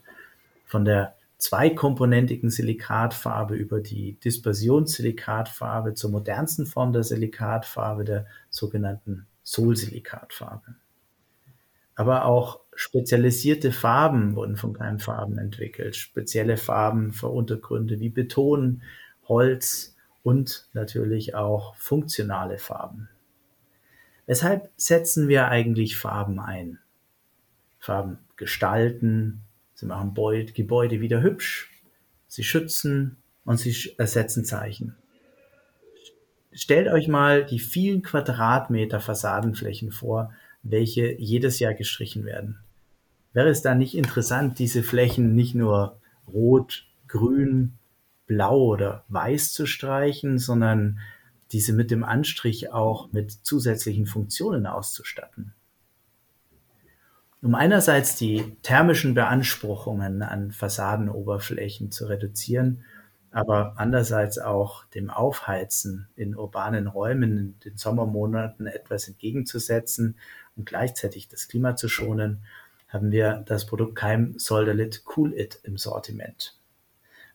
Von 0.66 0.84
der 0.84 1.16
zweikomponentigen 1.38 2.50
Silikatfarbe 2.50 3.56
über 3.56 3.80
die 3.80 4.20
Dispersionssilikatfarbe 4.20 5.94
zur 5.94 6.10
modernsten 6.10 6.66
Form 6.66 6.92
der 6.92 7.04
Silikatfarbe, 7.04 8.04
der 8.04 8.26
sogenannten 8.50 9.28
Solsilikatfarbe. 9.44 10.76
Aber 11.96 12.26
auch 12.26 12.60
spezialisierte 12.74 13.72
Farben 13.72 14.36
wurden 14.36 14.58
von 14.58 14.74
Keimfarben 14.74 15.38
entwickelt. 15.38 15.96
Spezielle 15.96 16.58
Farben 16.58 17.14
für 17.14 17.28
Untergründe 17.28 18.00
wie 18.00 18.10
Beton, 18.10 18.82
Holz, 19.28 19.96
und 20.24 20.68
natürlich 20.74 21.36
auch 21.36 21.76
funktionale 21.76 22.58
Farben. 22.58 23.10
Weshalb 24.26 24.70
setzen 24.76 25.28
wir 25.28 25.48
eigentlich 25.48 25.98
Farben 25.98 26.40
ein? 26.40 26.80
Farben 27.80 28.20
gestalten, 28.36 29.42
sie 29.74 29.86
machen 29.86 30.14
Gebäude 30.14 31.02
wieder 31.02 31.22
hübsch, 31.22 31.72
sie 32.28 32.44
schützen 32.44 33.18
und 33.46 33.58
sie 33.58 33.96
ersetzen 33.98 34.46
Zeichen. 34.46 34.96
Stellt 36.52 36.88
euch 36.88 37.08
mal 37.08 37.46
die 37.46 37.60
vielen 37.60 38.02
Quadratmeter 38.02 39.00
Fassadenflächen 39.00 39.92
vor, 39.92 40.34
welche 40.64 41.14
jedes 41.20 41.60
Jahr 41.60 41.74
gestrichen 41.74 42.26
werden. 42.26 42.60
Wäre 43.34 43.50
es 43.50 43.62
da 43.62 43.76
nicht 43.76 43.96
interessant, 43.96 44.60
diese 44.60 44.84
Flächen 44.84 45.36
nicht 45.36 45.56
nur 45.56 46.00
rot, 46.28 46.86
grün, 47.08 47.78
blau 48.26 48.60
oder 48.60 49.06
weiß 49.08 49.54
zu 49.54 49.66
streichen, 49.66 50.38
sondern 50.38 51.00
diese 51.52 51.74
mit 51.74 51.92
dem 51.92 52.04
Anstrich 52.04 52.72
auch 52.72 53.12
mit 53.12 53.32
zusätzlichen 53.32 54.06
Funktionen 54.06 54.68
auszustatten. 54.68 55.54
Um 57.42 57.56
einerseits 57.56 58.18
die 58.18 58.58
thermischen 58.64 59.14
Beanspruchungen 59.14 60.22
an 60.24 60.52
Fassadenoberflächen 60.52 61.90
zu 61.90 62.08
reduzieren, 62.08 62.84
aber 63.32 63.76
andererseits 63.78 64.40
auch 64.40 64.86
dem 64.88 65.10
Aufheizen 65.10 66.10
in 66.16 66.36
urbanen 66.36 66.88
Räumen 66.88 67.38
in 67.38 67.60
den 67.62 67.78
Sommermonaten 67.78 68.68
etwas 68.68 69.08
entgegenzusetzen 69.08 70.16
und 70.58 70.66
gleichzeitig 70.66 71.30
das 71.30 71.48
Klima 71.48 71.76
zu 71.76 71.88
schonen, 71.88 72.40
haben 72.90 73.12
wir 73.12 73.44
das 73.48 73.66
Produkt 73.66 73.96
Keim 73.96 74.38
Soldalit 74.38 75.04
Cool 75.16 75.34
It 75.34 75.60
im 75.64 75.78
Sortiment. 75.78 76.58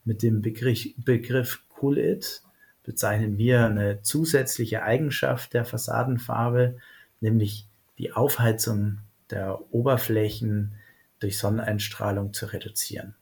Mit 0.04 0.23
dem 0.23 0.42
Begriff, 0.42 0.88
Begriff 0.99 1.62
Cool 1.80 1.96
It 1.96 2.42
bezeichnen 2.82 3.38
wir 3.38 3.64
eine 3.64 4.02
zusätzliche 4.02 4.82
Eigenschaft 4.82 5.54
der 5.54 5.64
Fassadenfarbe, 5.64 6.76
nämlich 7.20 7.66
die 7.99 8.12
Aufheizung 8.12 8.99
der 9.31 9.61
Oberflächen 9.73 10.75
durch 11.21 11.38
Sonneneinstrahlung 11.38 12.33
zu 12.33 12.47
reduzieren. 12.47 13.14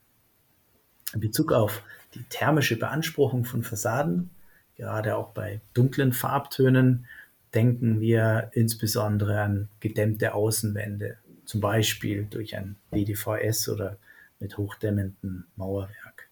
In 1.13 1.19
Bezug 1.19 1.51
auf 1.51 1.83
die 2.15 2.23
thermische 2.29 2.77
Beanspruchung 2.77 3.45
von 3.45 3.63
Fassaden 3.63 4.29
Gerade 4.75 5.15
auch 5.15 5.29
bei 5.29 5.61
dunklen 5.73 6.13
Farbtönen 6.13 7.05
denken 7.53 8.01
wir 8.01 8.49
insbesondere 8.53 9.39
an 9.41 9.69
gedämmte 9.79 10.33
Außenwände, 10.33 11.17
zum 11.45 11.61
Beispiel 11.61 12.25
durch 12.29 12.57
ein 12.57 12.77
BDVS 12.89 13.69
oder 13.69 13.97
mit 14.39 14.57
hochdämmendem 14.57 15.45
Mauerwerk. 15.55 16.29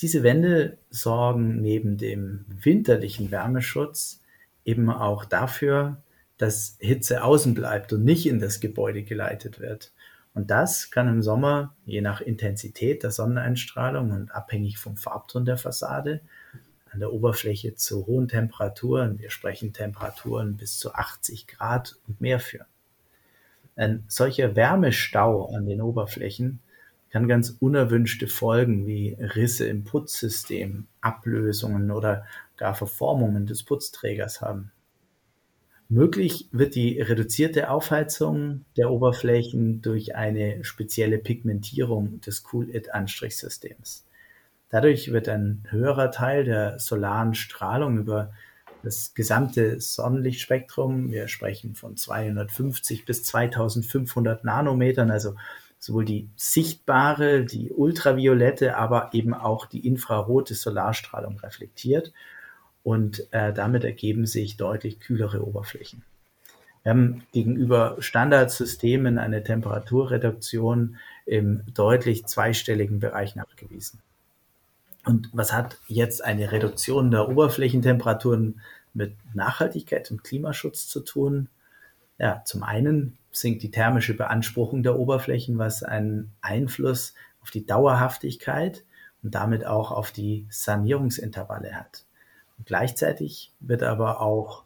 Diese 0.00 0.22
Wände 0.22 0.78
sorgen 0.90 1.60
neben 1.60 1.98
dem 1.98 2.44
winterlichen 2.48 3.30
Wärmeschutz 3.30 4.20
eben 4.64 4.90
auch 4.90 5.24
dafür, 5.24 6.02
dass 6.38 6.76
Hitze 6.80 7.22
außen 7.22 7.54
bleibt 7.54 7.92
und 7.92 8.04
nicht 8.04 8.26
in 8.26 8.40
das 8.40 8.60
Gebäude 8.60 9.02
geleitet 9.02 9.60
wird. 9.60 9.92
Und 10.34 10.50
das 10.50 10.90
kann 10.90 11.08
im 11.08 11.22
Sommer, 11.22 11.74
je 11.86 12.02
nach 12.02 12.20
Intensität 12.20 13.02
der 13.02 13.10
Sonneneinstrahlung 13.10 14.10
und 14.10 14.30
abhängig 14.32 14.76
vom 14.78 14.96
Farbton 14.96 15.46
der 15.46 15.56
Fassade, 15.56 16.20
an 16.92 17.00
der 17.00 17.12
Oberfläche 17.12 17.74
zu 17.74 18.06
hohen 18.06 18.28
Temperaturen, 18.28 19.18
wir 19.18 19.30
sprechen 19.30 19.72
Temperaturen 19.72 20.56
bis 20.56 20.78
zu 20.78 20.94
80 20.94 21.46
Grad 21.46 21.96
und 22.06 22.20
mehr 22.20 22.38
führen. 22.38 22.66
Ein 23.76 24.04
solcher 24.08 24.56
Wärmestau 24.56 25.54
an 25.54 25.66
den 25.66 25.80
Oberflächen 25.82 26.60
kann 27.10 27.28
ganz 27.28 27.56
unerwünschte 27.60 28.28
Folgen 28.28 28.86
wie 28.86 29.16
Risse 29.18 29.66
im 29.66 29.84
Putzsystem, 29.84 30.86
Ablösungen 31.00 31.90
oder 31.90 32.26
gar 32.56 32.74
Verformungen 32.74 33.46
des 33.46 33.62
Putzträgers 33.62 34.40
haben. 34.40 34.72
Möglich 35.88 36.48
wird 36.50 36.74
die 36.74 37.00
reduzierte 37.00 37.70
Aufheizung 37.70 38.64
der 38.76 38.90
Oberflächen 38.90 39.82
durch 39.82 40.16
eine 40.16 40.64
spezielle 40.64 41.18
Pigmentierung 41.18 42.20
des 42.20 42.42
Cool-It-Anstrichsystems. 42.52 44.04
Dadurch 44.68 45.12
wird 45.12 45.28
ein 45.28 45.62
höherer 45.70 46.10
Teil 46.10 46.42
der 46.42 46.80
solaren 46.80 47.34
Strahlung 47.34 47.98
über 47.98 48.32
das 48.82 49.14
gesamte 49.14 49.80
Sonnenlichtspektrum, 49.80 51.12
wir 51.12 51.28
sprechen 51.28 51.76
von 51.76 51.96
250 51.96 53.04
bis 53.04 53.22
2500 53.22 54.42
Nanometern, 54.42 55.12
also 55.12 55.36
sowohl 55.78 56.04
die 56.04 56.30
sichtbare, 56.34 57.44
die 57.44 57.70
ultraviolette, 57.70 58.76
aber 58.76 59.10
eben 59.12 59.34
auch 59.34 59.66
die 59.66 59.86
infrarote 59.86 60.54
Solarstrahlung 60.54 61.38
reflektiert 61.38 62.12
und 62.86 63.26
äh, 63.32 63.52
damit 63.52 63.82
ergeben 63.82 64.26
sich 64.26 64.56
deutlich 64.56 65.00
kühlere 65.00 65.44
Oberflächen. 65.44 66.04
Wir 66.84 66.90
haben 66.90 67.26
gegenüber 67.32 67.96
Standardsystemen 67.98 69.18
eine 69.18 69.42
Temperaturreduktion 69.42 70.96
im 71.24 71.62
deutlich 71.74 72.26
zweistelligen 72.26 73.00
Bereich 73.00 73.34
nachgewiesen. 73.34 73.98
Und 75.04 75.30
was 75.32 75.52
hat 75.52 75.80
jetzt 75.88 76.24
eine 76.24 76.52
Reduktion 76.52 77.10
der 77.10 77.28
Oberflächentemperaturen 77.28 78.60
mit 78.94 79.16
Nachhaltigkeit 79.34 80.08
und 80.12 80.22
Klimaschutz 80.22 80.86
zu 80.86 81.00
tun? 81.00 81.48
Ja, 82.18 82.42
zum 82.44 82.62
einen 82.62 83.18
sinkt 83.32 83.64
die 83.64 83.72
thermische 83.72 84.14
Beanspruchung 84.14 84.84
der 84.84 84.96
Oberflächen, 84.96 85.58
was 85.58 85.82
einen 85.82 86.30
Einfluss 86.40 87.14
auf 87.42 87.50
die 87.50 87.66
Dauerhaftigkeit 87.66 88.84
und 89.24 89.34
damit 89.34 89.66
auch 89.66 89.90
auf 89.90 90.12
die 90.12 90.46
Sanierungsintervalle 90.50 91.72
hat. 91.72 92.05
Gleichzeitig 92.64 93.52
wird 93.60 93.82
aber 93.82 94.20
auch 94.20 94.64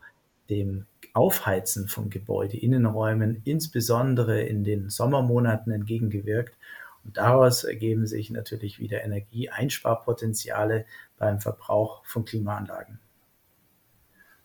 dem 0.48 0.86
Aufheizen 1.12 1.88
von 1.88 2.10
Gebäudeinnenräumen 2.10 3.42
insbesondere 3.44 4.42
in 4.42 4.64
den 4.64 4.90
Sommermonaten 4.90 5.72
entgegengewirkt. 5.72 6.56
Und 7.04 7.16
daraus 7.16 7.64
ergeben 7.64 8.06
sich 8.06 8.30
natürlich 8.30 8.78
wieder 8.78 9.02
Energieeinsparpotenziale 9.02 10.84
beim 11.18 11.40
Verbrauch 11.40 12.04
von 12.04 12.24
Klimaanlagen. 12.24 13.00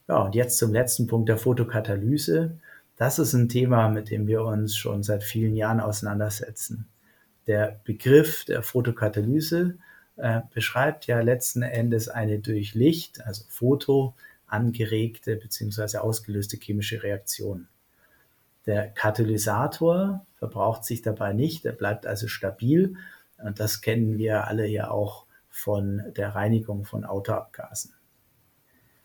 Ja, 0.07 0.17
und 0.17 0.35
jetzt 0.35 0.57
zum 0.57 0.71
letzten 0.71 1.07
Punkt 1.07 1.29
der 1.29 1.37
Photokatalyse. 1.37 2.57
Das 2.95 3.19
ist 3.19 3.33
ein 3.33 3.49
Thema, 3.49 3.89
mit 3.89 4.09
dem 4.09 4.27
wir 4.27 4.43
uns 4.43 4.75
schon 4.75 5.03
seit 5.03 5.23
vielen 5.23 5.55
Jahren 5.55 5.79
auseinandersetzen. 5.79 6.87
Der 7.47 7.79
Begriff 7.83 8.45
der 8.45 8.63
Photokatalyse 8.63 9.77
äh, 10.17 10.41
beschreibt 10.53 11.07
ja 11.07 11.19
letzten 11.21 11.61
Endes 11.61 12.07
eine 12.07 12.39
durch 12.39 12.73
Licht, 12.73 13.25
also 13.25 13.43
Foto, 13.49 14.15
angeregte 14.47 15.35
bzw. 15.35 15.97
ausgelöste 15.97 16.57
chemische 16.57 17.03
Reaktion. 17.03 17.67
Der 18.65 18.89
Katalysator 18.89 20.25
verbraucht 20.35 20.85
sich 20.85 21.01
dabei 21.01 21.33
nicht, 21.33 21.65
er 21.65 21.73
bleibt 21.73 22.07
also 22.07 22.27
stabil 22.27 22.95
und 23.37 23.59
das 23.59 23.81
kennen 23.81 24.17
wir 24.17 24.47
alle 24.47 24.67
ja 24.67 24.89
auch 24.89 25.25
von 25.49 26.01
der 26.15 26.29
Reinigung 26.35 26.85
von 26.85 27.05
Autoabgasen. 27.05 27.93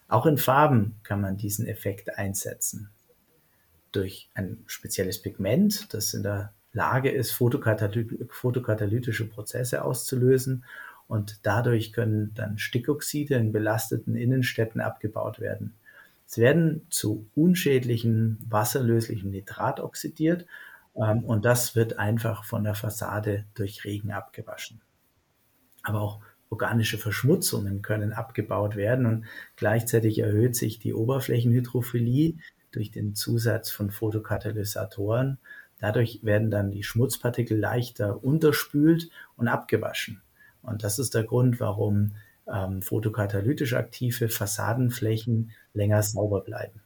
Auch 0.08 0.26
in 0.26 0.38
Farben 0.38 0.96
kann 1.02 1.20
man 1.20 1.36
diesen 1.36 1.66
Effekt 1.66 2.18
einsetzen. 2.18 2.90
Durch 3.92 4.28
ein 4.34 4.64
spezielles 4.66 5.22
Pigment, 5.22 5.92
das 5.94 6.14
in 6.14 6.22
der 6.22 6.52
Lage 6.72 7.10
ist, 7.10 7.32
photokatalytische 7.32 9.28
Prozesse 9.28 9.84
auszulösen 9.84 10.64
und 11.10 11.40
dadurch 11.42 11.92
können 11.92 12.30
dann 12.34 12.56
Stickoxide 12.56 13.34
in 13.34 13.50
belasteten 13.50 14.14
Innenstädten 14.14 14.80
abgebaut 14.80 15.40
werden. 15.40 15.74
Es 16.24 16.38
werden 16.38 16.86
zu 16.88 17.28
unschädlichen 17.34 18.38
wasserlöslichen 18.48 19.32
Nitrat 19.32 19.80
oxidiert 19.80 20.46
ähm, 20.94 21.24
und 21.24 21.44
das 21.44 21.74
wird 21.74 21.98
einfach 21.98 22.44
von 22.44 22.62
der 22.62 22.76
Fassade 22.76 23.44
durch 23.54 23.84
Regen 23.84 24.12
abgewaschen. 24.12 24.82
Aber 25.82 26.00
auch 26.00 26.20
organische 26.48 26.96
Verschmutzungen 26.96 27.82
können 27.82 28.12
abgebaut 28.12 28.76
werden 28.76 29.04
und 29.06 29.24
gleichzeitig 29.56 30.20
erhöht 30.20 30.54
sich 30.54 30.78
die 30.78 30.94
Oberflächenhydrophilie 30.94 32.34
durch 32.70 32.92
den 32.92 33.16
Zusatz 33.16 33.68
von 33.68 33.90
Photokatalysatoren. 33.90 35.38
Dadurch 35.80 36.20
werden 36.22 36.52
dann 36.52 36.70
die 36.70 36.84
Schmutzpartikel 36.84 37.58
leichter 37.58 38.22
unterspült 38.22 39.10
und 39.34 39.48
abgewaschen. 39.48 40.22
Und 40.62 40.84
das 40.84 40.98
ist 40.98 41.14
der 41.14 41.24
Grund, 41.24 41.60
warum 41.60 42.12
ähm, 42.46 42.82
photokatalytisch 42.82 43.74
aktive 43.74 44.28
Fassadenflächen 44.28 45.52
länger 45.72 46.02
sauber 46.02 46.40
bleiben. 46.40 46.80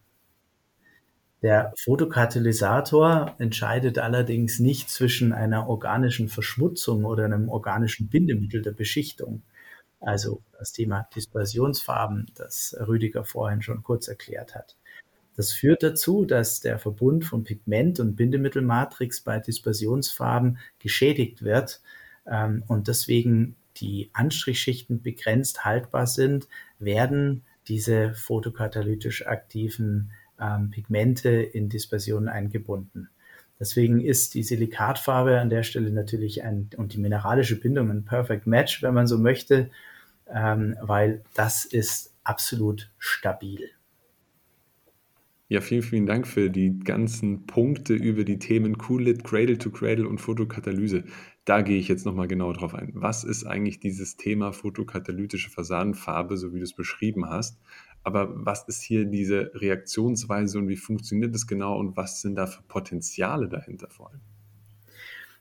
Der 1.42 1.74
Photokatalysator 1.76 3.34
entscheidet 3.38 3.98
allerdings 3.98 4.60
nicht 4.60 4.88
zwischen 4.88 5.32
einer 5.32 5.68
organischen 5.68 6.28
Verschmutzung 6.28 7.04
oder 7.04 7.26
einem 7.26 7.50
organischen 7.50 8.08
Bindemittel 8.08 8.62
der 8.62 8.72
Beschichtung. 8.72 9.42
Also 10.00 10.42
das 10.58 10.72
Thema 10.72 11.06
Dispersionsfarben, 11.14 12.30
das 12.34 12.74
Rüdiger 12.88 13.24
vorhin 13.24 13.60
schon 13.60 13.82
kurz 13.82 14.08
erklärt 14.08 14.54
hat. 14.54 14.76
Das 15.36 15.52
führt 15.52 15.82
dazu, 15.82 16.24
dass 16.24 16.60
der 16.60 16.78
Verbund 16.78 17.24
von 17.24 17.44
Pigment 17.44 18.00
und 18.00 18.16
Bindemittelmatrix 18.16 19.20
bei 19.20 19.38
Dispersionsfarben 19.40 20.58
geschädigt 20.78 21.42
wird 21.42 21.82
ähm, 22.26 22.62
und 22.68 22.88
deswegen 22.88 23.56
die 23.76 24.10
Anstrichschichten 24.12 25.02
begrenzt 25.02 25.64
haltbar 25.64 26.06
sind, 26.06 26.48
werden 26.78 27.42
diese 27.68 28.12
photokatalytisch 28.14 29.26
aktiven 29.26 30.12
ähm, 30.40 30.70
Pigmente 30.70 31.30
in 31.30 31.68
Dispersionen 31.68 32.28
eingebunden. 32.28 33.08
Deswegen 33.58 34.00
ist 34.00 34.34
die 34.34 34.42
Silikatfarbe 34.42 35.40
an 35.40 35.48
der 35.48 35.62
Stelle 35.62 35.90
natürlich 35.90 36.42
ein, 36.42 36.70
und 36.76 36.92
die 36.92 36.98
mineralische 36.98 37.58
Bindung 37.58 37.90
ein 37.90 38.04
Perfect 38.04 38.46
Match, 38.46 38.82
wenn 38.82 38.94
man 38.94 39.06
so 39.06 39.18
möchte, 39.18 39.70
ähm, 40.26 40.76
weil 40.80 41.22
das 41.34 41.64
ist 41.64 42.14
absolut 42.24 42.90
stabil. 42.98 43.70
Ja, 45.48 45.60
vielen, 45.60 45.82
vielen 45.82 46.06
Dank 46.06 46.26
für 46.26 46.50
die 46.50 46.78
ganzen 46.80 47.46
Punkte 47.46 47.92
über 47.92 48.24
die 48.24 48.38
Themen 48.38 48.78
Coollit, 48.78 49.24
Cradle 49.24 49.58
to 49.58 49.70
Cradle 49.70 50.08
und 50.08 50.18
Photokatalyse. 50.18 51.04
Da 51.44 51.60
gehe 51.60 51.78
ich 51.78 51.88
jetzt 51.88 52.06
nochmal 52.06 52.28
genau 52.28 52.52
drauf 52.52 52.74
ein. 52.74 52.92
Was 52.94 53.22
ist 53.22 53.44
eigentlich 53.44 53.78
dieses 53.78 54.16
Thema 54.16 54.52
photokatalytische 54.52 55.50
Fassadenfarbe, 55.50 56.38
so 56.38 56.54
wie 56.54 56.58
du 56.58 56.64
es 56.64 56.72
beschrieben 56.72 57.28
hast? 57.28 57.58
Aber 58.02 58.30
was 58.34 58.64
ist 58.64 58.82
hier 58.82 59.04
diese 59.04 59.50
Reaktionsweise 59.54 60.58
und 60.58 60.68
wie 60.68 60.76
funktioniert 60.76 61.34
das 61.34 61.46
genau 61.46 61.78
und 61.78 61.96
was 61.96 62.20
sind 62.20 62.36
da 62.36 62.46
für 62.46 62.62
Potenziale 62.62 63.48
dahinter 63.48 63.88
vor 63.90 64.10
allem? 64.10 64.20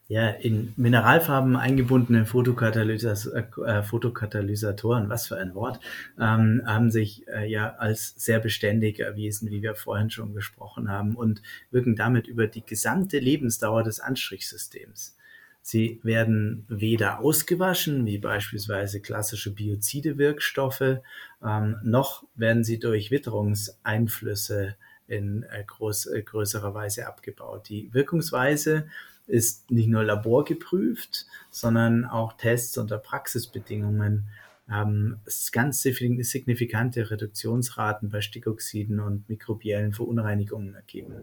Ja, 0.06 0.28
in 0.28 0.74
Mineralfarben 0.76 1.56
eingebundene 1.56 2.26
Fotokatalysas 2.26 3.26
äh, 3.26 3.82
Fotokatalysatoren, 3.82 5.08
was 5.08 5.28
für 5.28 5.38
ein 5.38 5.54
Wort, 5.54 5.80
ähm, 6.20 6.60
haben 6.66 6.90
sich 6.90 7.26
äh, 7.28 7.50
ja 7.50 7.76
als 7.76 8.14
sehr 8.18 8.38
beständig 8.38 9.00
erwiesen, 9.00 9.50
wie 9.50 9.62
wir 9.62 9.74
vorhin 9.74 10.10
schon 10.10 10.34
gesprochen 10.34 10.90
haben, 10.90 11.14
und 11.14 11.40
wirken 11.70 11.96
damit 11.96 12.26
über 12.26 12.46
die 12.46 12.64
gesamte 12.64 13.18
Lebensdauer 13.18 13.82
des 13.82 14.00
Anstrichsystems. 14.00 15.16
Sie 15.66 15.98
werden 16.02 16.66
weder 16.68 17.20
ausgewaschen, 17.20 18.04
wie 18.04 18.18
beispielsweise 18.18 19.00
klassische 19.00 19.54
Biozide-Wirkstoffe, 19.54 20.98
ähm, 21.42 21.76
noch 21.82 22.26
werden 22.34 22.64
sie 22.64 22.78
durch 22.78 23.10
Witterungseinflüsse 23.10 24.76
in 25.06 25.42
äh, 25.44 25.64
groß, 25.66 26.08
äh, 26.08 26.22
größerer 26.22 26.74
Weise 26.74 27.06
abgebaut. 27.06 27.70
Die 27.70 27.88
Wirkungsweise 27.94 28.88
ist 29.26 29.70
nicht 29.70 29.88
nur 29.88 30.04
laborgeprüft, 30.04 31.24
sondern 31.50 32.04
auch 32.04 32.34
Tests 32.34 32.76
unter 32.76 32.98
Praxisbedingungen 32.98 34.28
haben 34.68 35.22
ganz 35.50 35.80
signifikante 35.80 37.10
Reduktionsraten 37.10 38.10
bei 38.10 38.20
Stickoxiden 38.20 39.00
und 39.00 39.28
mikrobiellen 39.30 39.92
Verunreinigungen 39.92 40.74
ergeben. 40.74 41.14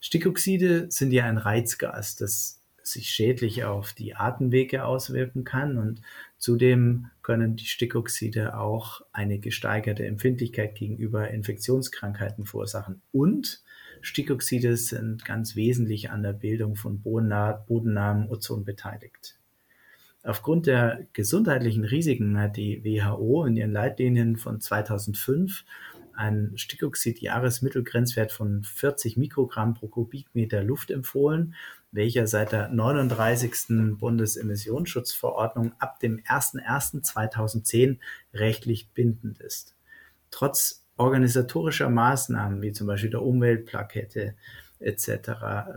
Stickoxide 0.00 0.86
sind 0.90 1.12
ja 1.12 1.26
ein 1.26 1.38
Reizgas, 1.38 2.16
das 2.16 2.60
sich 2.86 3.08
schädlich 3.08 3.64
auf 3.64 3.92
die 3.92 4.14
Atemwege 4.14 4.84
auswirken 4.84 5.44
kann. 5.44 5.78
Und 5.78 6.02
zudem 6.38 7.10
können 7.22 7.56
die 7.56 7.66
Stickoxide 7.66 8.56
auch 8.56 9.02
eine 9.12 9.38
gesteigerte 9.38 10.06
Empfindlichkeit 10.06 10.74
gegenüber 10.74 11.30
Infektionskrankheiten 11.30 12.44
verursachen. 12.44 13.02
Und 13.12 13.62
Stickoxide 14.00 14.76
sind 14.76 15.24
ganz 15.24 15.56
wesentlich 15.56 16.10
an 16.10 16.22
der 16.22 16.32
Bildung 16.32 16.76
von 16.76 17.00
bodennahem 17.00 18.28
Ozon 18.28 18.64
beteiligt. 18.64 19.38
Aufgrund 20.22 20.66
der 20.66 21.06
gesundheitlichen 21.12 21.84
Risiken 21.84 22.38
hat 22.38 22.56
die 22.56 22.82
WHO 22.84 23.44
in 23.44 23.56
ihren 23.56 23.70
Leitlinien 23.70 24.36
von 24.36 24.60
2005 24.60 25.64
einen 26.14 26.56
Stickoxid-Jahresmittelgrenzwert 26.56 28.32
von 28.32 28.64
40 28.64 29.16
Mikrogramm 29.16 29.74
pro 29.74 29.86
Kubikmeter 29.88 30.64
Luft 30.64 30.90
empfohlen, 30.90 31.54
welcher 31.96 32.26
seit 32.26 32.52
der 32.52 32.68
39. 32.68 33.96
Bundesemissionsschutzverordnung 33.98 35.72
ab 35.78 35.98
dem 35.98 36.18
01.01.2010 36.20 37.98
rechtlich 38.32 38.90
bindend 38.90 39.40
ist. 39.40 39.74
Trotz 40.30 40.84
organisatorischer 40.96 41.90
Maßnahmen 41.90 42.62
wie 42.62 42.72
zum 42.72 42.86
Beispiel 42.86 43.10
der 43.10 43.22
Umweltplakette 43.22 44.34
etc. 44.78 45.08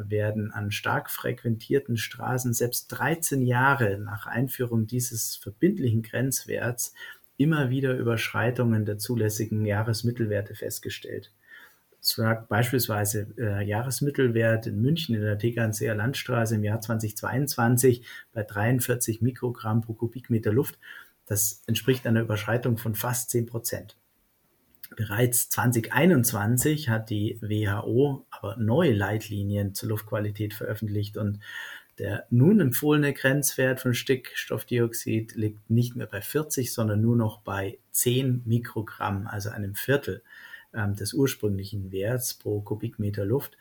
werden 0.08 0.52
an 0.52 0.72
stark 0.72 1.10
frequentierten 1.10 1.98
Straßen 1.98 2.54
selbst 2.54 2.88
13 2.90 3.42
Jahre 3.42 3.98
nach 3.98 4.28
Einführung 4.28 4.88
dieses 4.88 5.36
verbindlichen 5.38 6.04
Grenzwerts 6.04 6.94
immer 7.38 7.70
wieder 7.70 7.96
Überschreitungen 7.96 8.86
der 8.86 8.98
zulässigen 8.98 9.66
Jahresmittelwerte 9.66 10.56
festgestellt. 10.56 11.32
Lag 12.18 12.48
beispielsweise 12.48 13.28
äh, 13.38 13.64
Jahresmittelwert 13.66 14.68
in 14.68 14.82
München 14.82 15.16
in 15.16 15.22
der 15.22 15.38
Tegernseer 15.38 15.96
Landstraße 15.96 16.56
im 16.56 16.64
Jahr 16.64 16.82
2022 16.82 18.06
bei 18.34 18.44
43 18.44 19.22
Mikrogramm 19.22 19.82
pro 19.82 19.94
Kubikmeter 19.94 20.52
Luft. 20.52 20.80
Das 21.26 21.62
entspricht 21.68 22.08
einer 22.08 22.22
Überschreitung 22.22 22.78
von 22.78 22.96
fast 22.96 23.30
10 23.32 23.46
Prozent. 23.46 23.96
Bereits 24.96 25.50
2021 25.50 26.90
hat 26.90 27.10
die 27.10 27.38
WHO 27.42 28.26
aber 28.32 28.58
neue 28.58 28.94
Leitlinien 28.94 29.76
zur 29.76 29.90
Luftqualität 29.90 30.54
veröffentlicht 30.54 31.16
und 31.18 31.40
der 32.00 32.26
nun 32.30 32.62
empfohlene 32.62 33.14
Grenzwert 33.14 33.82
von 33.82 33.94
Stickstoffdioxid 33.94 35.36
liegt 35.36 35.70
nicht 35.70 35.96
mehr 35.98 36.08
bei 36.08 36.22
40, 36.22 36.74
sondern 36.74 37.02
nur 37.02 37.18
noch 37.18 37.42
bei 37.42 37.78
10 37.92 38.44
Mikrogramm, 38.46 39.28
also 39.28 39.50
einem 39.50 39.76
Viertel 39.76 40.24
ähm, 40.74 40.96
des 40.96 41.14
ursprünglichen 41.14 41.92
Werts 41.92 42.34
pro 42.34 42.62
Kubikmeter 42.62 43.26
Luft. 43.26 43.58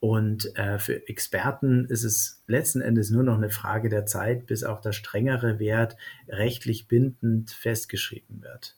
Und 0.00 0.56
äh, 0.56 0.78
für 0.78 1.08
Experten 1.08 1.84
ist 1.84 2.02
es 2.02 2.42
letzten 2.48 2.80
Endes 2.80 3.10
nur 3.10 3.22
noch 3.22 3.36
eine 3.36 3.50
Frage 3.50 3.88
der 3.88 4.04
Zeit, 4.04 4.46
bis 4.46 4.64
auch 4.64 4.80
der 4.80 4.92
strengere 4.92 5.60
Wert 5.60 5.96
rechtlich 6.28 6.88
bindend 6.88 7.52
festgeschrieben 7.52 8.42
wird. 8.42 8.76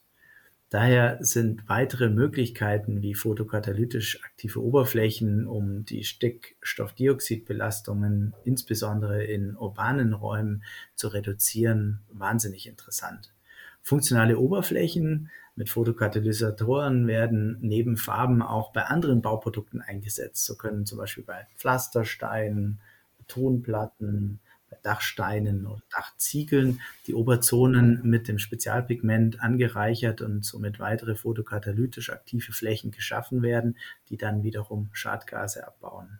Daher 0.69 1.17
sind 1.21 1.69
weitere 1.69 2.09
Möglichkeiten 2.09 3.01
wie 3.01 3.13
photokatalytisch 3.13 4.21
aktive 4.23 4.61
Oberflächen, 4.61 5.47
um 5.47 5.85
die 5.85 6.03
Stickstoffdioxidbelastungen 6.03 8.33
insbesondere 8.43 9.23
in 9.23 9.55
urbanen 9.55 10.11
Räumen 10.13 10.65
zu 10.95 11.07
reduzieren, 11.07 12.01
wahnsinnig 12.11 12.67
interessant. 12.67 13.33
Funktionale 13.81 14.37
Oberflächen 14.37 15.29
mit 15.55 15.69
Fotokatalysatoren 15.69 17.07
werden 17.07 17.57
neben 17.61 17.97
Farben 17.97 18.41
auch 18.41 18.73
bei 18.73 18.83
anderen 18.83 19.21
Bauprodukten 19.21 19.81
eingesetzt. 19.81 20.45
So 20.45 20.55
können 20.55 20.85
zum 20.85 20.97
Beispiel 20.97 21.23
bei 21.23 21.47
Pflastersteinen, 21.57 22.79
Betonplatten, 23.17 24.39
Dachsteinen 24.83 25.65
oder 25.65 25.81
Dachziegeln 25.89 26.79
die 27.07 27.15
Oberzonen 27.15 28.01
mit 28.03 28.27
dem 28.27 28.37
Spezialpigment 28.37 29.41
angereichert 29.41 30.21
und 30.21 30.45
somit 30.45 30.79
weitere 30.79 31.15
photokatalytisch 31.15 32.11
aktive 32.11 32.53
Flächen 32.53 32.91
geschaffen 32.91 33.41
werden, 33.41 33.77
die 34.09 34.17
dann 34.17 34.43
wiederum 34.43 34.89
Schadgase 34.93 35.65
abbauen. 35.65 36.19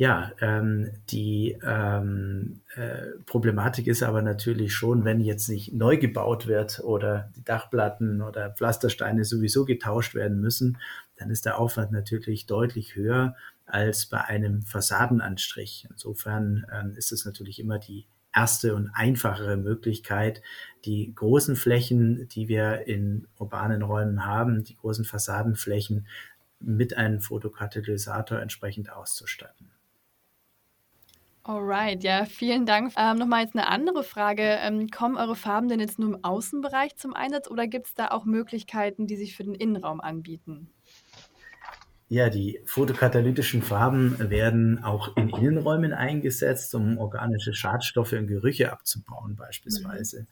Ja, 0.00 0.30
ähm, 0.40 0.92
die 1.10 1.58
ähm, 1.60 2.60
äh, 2.76 3.18
Problematik 3.26 3.88
ist 3.88 4.04
aber 4.04 4.22
natürlich 4.22 4.72
schon, 4.72 5.04
wenn 5.04 5.18
jetzt 5.20 5.48
nicht 5.48 5.72
neu 5.72 5.96
gebaut 5.96 6.46
wird 6.46 6.78
oder 6.84 7.32
die 7.34 7.42
Dachplatten 7.42 8.22
oder 8.22 8.50
Pflastersteine 8.52 9.24
sowieso 9.24 9.64
getauscht 9.64 10.14
werden 10.14 10.40
müssen, 10.40 10.78
dann 11.16 11.30
ist 11.30 11.46
der 11.46 11.58
Aufwand 11.58 11.90
natürlich 11.90 12.46
deutlich 12.46 12.94
höher 12.94 13.34
als 13.66 14.06
bei 14.06 14.24
einem 14.24 14.62
Fassadenanstrich. 14.62 15.88
Insofern 15.90 16.64
ähm, 16.72 16.94
ist 16.96 17.10
es 17.10 17.24
natürlich 17.24 17.58
immer 17.58 17.80
die 17.80 18.06
erste 18.32 18.76
und 18.76 18.90
einfachere 18.94 19.56
Möglichkeit, 19.56 20.42
die 20.84 21.12
großen 21.12 21.56
Flächen, 21.56 22.28
die 22.28 22.46
wir 22.46 22.86
in 22.86 23.26
urbanen 23.36 23.82
Räumen 23.82 24.24
haben, 24.24 24.62
die 24.62 24.76
großen 24.76 25.04
Fassadenflächen 25.04 26.06
mit 26.60 26.96
einem 26.96 27.20
Fotokatalysator 27.20 28.38
entsprechend 28.38 28.92
auszustatten. 28.92 29.72
Alright, 31.48 32.04
ja, 32.04 32.26
vielen 32.26 32.66
Dank. 32.66 32.92
Ähm, 32.98 33.16
Nochmal 33.16 33.42
jetzt 33.42 33.56
eine 33.56 33.68
andere 33.68 34.04
Frage. 34.04 34.42
Ähm, 34.42 34.88
kommen 34.88 35.16
eure 35.16 35.34
Farben 35.34 35.68
denn 35.68 35.80
jetzt 35.80 35.98
nur 35.98 36.10
im 36.10 36.22
Außenbereich 36.22 36.96
zum 36.96 37.14
Einsatz 37.14 37.50
oder 37.50 37.66
gibt 37.66 37.86
es 37.86 37.94
da 37.94 38.08
auch 38.08 38.26
Möglichkeiten, 38.26 39.06
die 39.06 39.16
sich 39.16 39.34
für 39.34 39.44
den 39.44 39.54
Innenraum 39.54 40.02
anbieten? 40.02 40.68
Ja, 42.10 42.28
die 42.28 42.60
photokatalytischen 42.66 43.62
Farben 43.62 44.18
werden 44.28 44.84
auch 44.84 45.16
in 45.16 45.30
Innenräumen 45.30 45.94
eingesetzt, 45.94 46.74
um 46.74 46.98
organische 46.98 47.54
Schadstoffe 47.54 48.12
und 48.12 48.26
Gerüche 48.26 48.70
abzubauen 48.70 49.34
beispielsweise. 49.34 50.20
Mhm. 50.20 50.26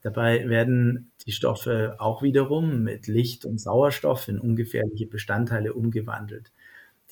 Dabei 0.00 0.48
werden 0.48 1.12
die 1.26 1.32
Stoffe 1.32 1.96
auch 1.98 2.22
wiederum 2.22 2.82
mit 2.82 3.06
Licht 3.06 3.44
und 3.44 3.58
Sauerstoff 3.58 4.28
in 4.28 4.38
ungefährliche 4.38 5.06
Bestandteile 5.06 5.74
umgewandelt. 5.74 6.52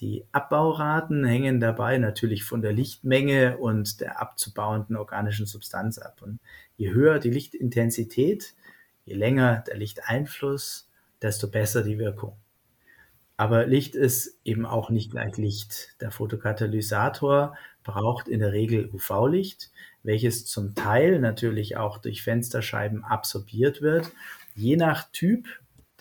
Die 0.02 0.26
Abbauraten 0.32 1.24
hängen 1.24 1.60
dabei 1.60 1.96
natürlich 1.96 2.42
von 2.42 2.60
der 2.60 2.72
Lichtmenge 2.72 3.56
und 3.58 4.00
der 4.00 4.20
abzubauenden 4.20 4.96
organischen 4.96 5.46
Substanz 5.46 5.96
ab. 5.98 6.22
Und 6.22 6.40
je 6.76 6.90
höher 6.90 7.20
die 7.20 7.30
Lichtintensität, 7.30 8.54
je 9.04 9.14
länger 9.14 9.62
der 9.64 9.76
Lichteinfluss, 9.76 10.90
desto 11.22 11.46
besser 11.46 11.84
die 11.84 12.00
Wirkung. 12.00 12.36
Aber 13.36 13.64
Licht 13.64 13.94
ist 13.94 14.40
eben 14.42 14.66
auch 14.66 14.90
nicht 14.90 15.12
gleich 15.12 15.36
Licht. 15.36 15.94
Der 16.00 16.10
Fotokatalysator 16.10 17.56
braucht 17.84 18.26
in 18.26 18.40
der 18.40 18.50
Regel 18.50 18.90
UV-Licht, 18.92 19.70
welches 20.02 20.46
zum 20.46 20.74
Teil 20.74 21.20
natürlich 21.20 21.76
auch 21.76 21.98
durch 21.98 22.22
Fensterscheiben 22.22 23.04
absorbiert 23.04 23.82
wird. 23.82 24.10
Je 24.56 24.74
nach 24.74 25.12
Typ 25.12 25.46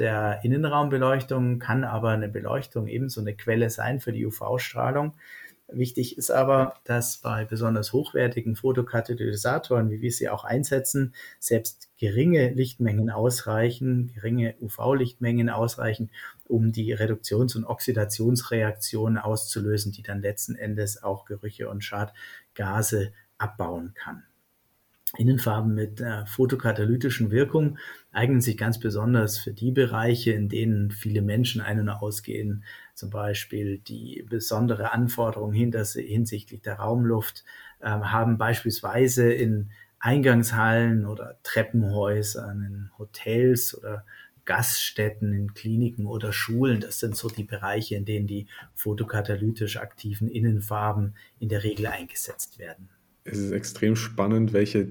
der 0.02 0.40
Innenraumbeleuchtung 0.44 1.60
kann 1.60 1.84
aber 1.84 2.10
eine 2.10 2.28
Beleuchtung 2.28 2.88
ebenso 2.88 3.22
eine 3.22 3.36
Quelle 3.36 3.70
sein 3.70 4.00
für 4.00 4.12
die 4.12 4.26
UV-Strahlung. 4.26 5.14
Wichtig 5.68 6.18
ist 6.18 6.32
aber, 6.32 6.74
dass 6.86 7.18
bei 7.18 7.46
besonders 7.46 7.94
hochwertigen 7.94 8.56
Fotokatalysatoren, 8.56 9.92
wie 9.92 10.02
wir 10.02 10.12
sie 10.12 10.28
auch 10.28 10.44
einsetzen, 10.44 11.14
selbst 11.40 11.92
geringe 11.98 12.50
Lichtmengen 12.50 13.12
ausreichen, 13.12 14.12
geringe 14.16 14.56
UV-Lichtmengen 14.60 15.52
ausreichen, 15.52 16.10
um 16.46 16.72
die 16.72 16.94
Reduktions- 16.94 17.56
und 17.56 17.66
Oxidationsreaktionen 17.66 19.20
auszulösen, 19.20 19.92
die 19.92 20.02
dann 20.02 20.24
letzten 20.24 20.56
Endes 20.56 21.04
auch 21.04 21.26
Gerüche 21.26 21.70
und 21.70 21.84
Schadgase 21.84 23.14
abbauen 23.38 23.94
kann. 23.94 24.24
Innenfarben 25.18 25.74
mit 25.74 26.00
äh, 26.00 26.26
fotokatalytischen 26.26 27.32
Wirkung 27.32 27.78
eignen 28.14 28.40
sich 28.40 28.58
ganz 28.58 28.80
besonders 28.80 29.38
für 29.38 29.52
die 29.52 29.72
Bereiche, 29.72 30.32
in 30.32 30.48
denen 30.48 30.92
viele 30.92 31.22
Menschen 31.22 31.60
ein- 31.60 31.82
und 31.82 31.90
ausgehen, 31.90 32.64
zum 32.96 33.10
Beispiel 33.10 33.80
die 33.80 34.26
besondere 34.30 34.94
Anforderungen 34.94 35.54
hinsichtlich 35.54 36.62
der 36.62 36.76
Raumluft 36.76 37.44
äh, 37.82 37.88
haben 37.88 38.38
beispielsweise 38.38 39.32
in 39.32 39.72
Eingangshallen 40.00 41.06
oder 41.06 41.38
Treppenhäusern, 41.44 42.64
in 42.64 42.90
Hotels 42.98 43.78
oder 43.78 44.06
Gaststätten, 44.46 45.34
in 45.34 45.54
Kliniken 45.54 46.06
oder 46.06 46.32
Schulen. 46.32 46.80
Das 46.80 47.00
sind 47.00 47.18
so 47.18 47.28
die 47.28 47.44
Bereiche, 47.44 47.96
in 47.96 48.06
denen 48.06 48.28
die 48.28 48.48
fotokatalytisch 48.76 49.78
aktiven 49.78 50.30
Innenfarben 50.30 51.16
in 51.40 51.50
der 51.50 51.64
Regel 51.64 51.88
eingesetzt 51.88 52.58
werden 52.58 52.90
es 53.24 53.38
ist 53.38 53.52
extrem 53.52 53.96
spannend, 53.96 54.54
welche 54.54 54.90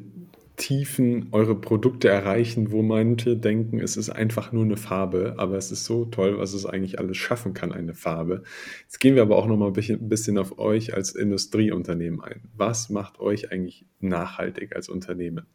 Tiefen 0.60 1.28
eure 1.32 1.54
Produkte 1.54 2.08
erreichen, 2.08 2.70
wo 2.70 2.82
manche 2.82 3.34
denken, 3.34 3.80
es 3.80 3.96
ist 3.96 4.10
einfach 4.10 4.52
nur 4.52 4.64
eine 4.64 4.76
Farbe, 4.76 5.36
aber 5.38 5.56
es 5.56 5.72
ist 5.72 5.86
so 5.86 6.04
toll, 6.04 6.38
was 6.38 6.52
es 6.52 6.66
eigentlich 6.66 6.98
alles 6.98 7.16
schaffen 7.16 7.54
kann, 7.54 7.72
eine 7.72 7.94
Farbe. 7.94 8.42
Jetzt 8.82 9.00
gehen 9.00 9.14
wir 9.14 9.22
aber 9.22 9.36
auch 9.36 9.46
noch 9.46 9.56
mal 9.56 9.72
ein 9.74 10.08
bisschen 10.08 10.36
auf 10.36 10.58
euch 10.58 10.92
als 10.92 11.14
Industrieunternehmen 11.14 12.20
ein. 12.20 12.42
Was 12.54 12.90
macht 12.90 13.20
euch 13.20 13.50
eigentlich 13.50 13.86
nachhaltig 14.00 14.76
als 14.76 14.90
Unternehmen? 14.90 15.46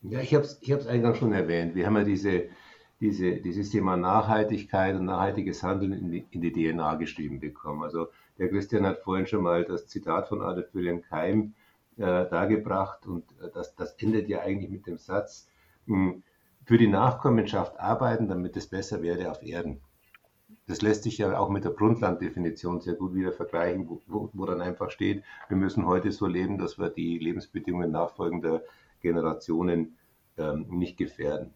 Ja, 0.00 0.20
ich 0.20 0.34
habe 0.34 0.44
es 0.44 0.58
ich 0.62 0.88
eingangs 0.88 1.18
schon 1.18 1.32
erwähnt. 1.32 1.74
Wir 1.74 1.86
haben 1.86 1.96
ja 1.96 2.04
diese, 2.04 2.44
diese, 3.00 3.36
dieses 3.36 3.68
Thema 3.68 3.98
Nachhaltigkeit 3.98 4.96
und 4.96 5.04
nachhaltiges 5.04 5.62
Handeln 5.62 5.92
in 5.92 6.10
die, 6.10 6.24
in 6.30 6.40
die 6.40 6.52
DNA 6.52 6.94
geschrieben 6.94 7.38
bekommen. 7.38 7.82
Also 7.82 8.06
der 8.38 8.48
Christian 8.48 8.86
hat 8.86 8.98
vorhin 8.98 9.26
schon 9.26 9.42
mal 9.42 9.64
das 9.64 9.86
Zitat 9.86 10.28
von 10.28 10.42
Adolf 10.42 10.74
Wilhelm 10.74 11.02
Keim 11.02 11.54
äh, 11.96 12.00
dargebracht 12.02 13.06
und 13.06 13.24
äh, 13.40 13.50
das, 13.52 13.74
das 13.76 13.94
endet 13.94 14.28
ja 14.28 14.40
eigentlich 14.40 14.70
mit 14.70 14.86
dem 14.86 14.98
Satz, 14.98 15.48
mh, 15.86 15.96
hm, 15.96 16.22
für 16.64 16.78
die 16.78 16.88
Nachkommenschaft 16.88 17.78
arbeiten, 17.78 18.26
damit 18.26 18.56
es 18.56 18.66
besser 18.66 19.02
werde 19.02 19.30
auf 19.30 19.42
Erden. 19.42 19.80
Das 20.66 20.80
lässt 20.80 21.02
sich 21.02 21.18
ja 21.18 21.38
auch 21.38 21.50
mit 21.50 21.64
der 21.64 21.70
Brundtland-Definition 21.70 22.80
sehr 22.80 22.94
gut 22.94 23.14
wieder 23.14 23.32
vergleichen, 23.32 23.88
wo, 23.88 24.00
wo, 24.06 24.30
wo, 24.32 24.46
dann 24.46 24.62
einfach 24.62 24.90
steht, 24.90 25.22
wir 25.48 25.58
müssen 25.58 25.84
heute 25.86 26.10
so 26.10 26.26
leben, 26.26 26.56
dass 26.56 26.78
wir 26.78 26.88
die 26.88 27.18
Lebensbedingungen 27.18 27.90
nachfolgender 27.90 28.62
Generationen 29.02 29.98
ähm, 30.38 30.66
nicht 30.70 30.96
gefährden. 30.96 31.52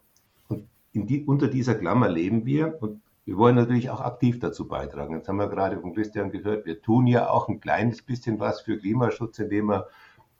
Und 0.48 0.68
die, 0.92 1.24
unter 1.24 1.48
dieser 1.48 1.74
Klammer 1.74 2.08
leben 2.08 2.44
wir 2.44 2.76
und 2.82 3.00
wir 3.28 3.36
wollen 3.36 3.56
natürlich 3.56 3.90
auch 3.90 4.00
aktiv 4.00 4.38
dazu 4.38 4.66
beitragen. 4.66 5.14
Jetzt 5.14 5.28
haben 5.28 5.36
wir 5.36 5.50
gerade 5.50 5.78
von 5.78 5.92
Christian 5.92 6.30
gehört, 6.30 6.64
wir 6.64 6.80
tun 6.80 7.06
ja 7.06 7.28
auch 7.28 7.46
ein 7.50 7.60
kleines 7.60 8.00
bisschen 8.00 8.40
was 8.40 8.62
für 8.62 8.78
Klimaschutz, 8.78 9.38
indem 9.38 9.66
wir 9.66 9.88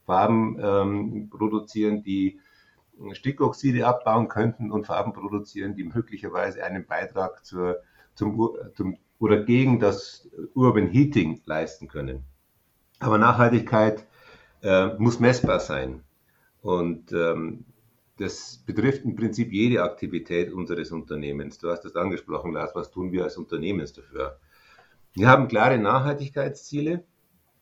Farben 0.07 0.59
ähm, 0.59 1.29
produzieren, 1.29 2.03
die 2.03 2.41
Stickoxide 3.13 3.87
abbauen 3.87 4.29
könnten 4.29 4.73
und 4.73 4.87
Farben 4.87 5.13
produzieren, 5.13 5.77
die 5.77 5.85
möglicherweise 5.85 6.65
einen 6.65 6.87
Beitrag 6.87 7.45
zur, 7.45 7.77
zum, 8.15 8.57
zum, 8.75 8.97
oder 9.19 9.43
gegen 9.45 9.81
das 9.81 10.27
Urban 10.55 10.89
Heating 10.89 11.43
leisten 11.45 11.89
können. 11.89 12.25
Aber 13.01 13.19
Nachhaltigkeit 13.19 14.07
äh, 14.63 14.95
muss 14.97 15.21
messbar 15.21 15.61
sein. 15.61 16.05
Und 16.63 17.13
ähm, 17.13 17.67
das 18.19 18.63
betrifft 18.67 19.05
im 19.05 19.15
Prinzip 19.15 19.53
jede 19.53 19.83
Aktivität 19.83 20.53
unseres 20.53 20.91
Unternehmens. 20.91 21.59
Du 21.59 21.71
hast 21.71 21.85
das 21.85 21.95
angesprochen, 21.95 22.53
Lars, 22.53 22.75
was 22.75 22.91
tun 22.91 23.13
wir 23.13 23.25
als 23.25 23.37
Unternehmens 23.37 23.93
dafür? 23.93 24.39
Wir 25.15 25.29
haben 25.29 25.49
klare 25.49 25.79
Nachhaltigkeitsziele, 25.79 27.05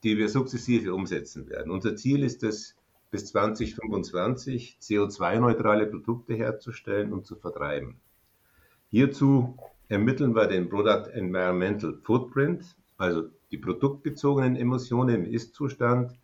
die 0.02 0.16
wir 0.16 0.28
sukzessive 0.28 0.94
umsetzen 0.94 1.48
werden. 1.48 1.70
Unser 1.70 1.96
Ziel 1.96 2.22
ist 2.24 2.42
es, 2.42 2.74
bis 3.10 3.26
2025 3.26 4.78
CO2-neutrale 4.80 5.86
Produkte 5.86 6.34
herzustellen 6.34 7.12
und 7.12 7.24
zu 7.24 7.36
vertreiben. 7.36 8.00
Hierzu 8.90 9.56
ermitteln 9.88 10.34
wir 10.34 10.46
den 10.46 10.68
Product 10.68 11.10
Environmental 11.12 11.98
Footprint, 12.02 12.76
also 12.98 13.24
die 13.50 13.58
produktbezogenen 13.58 14.56
Emissionen 14.56 15.24
im 15.24 15.32
Ist-Zustand 15.32 16.18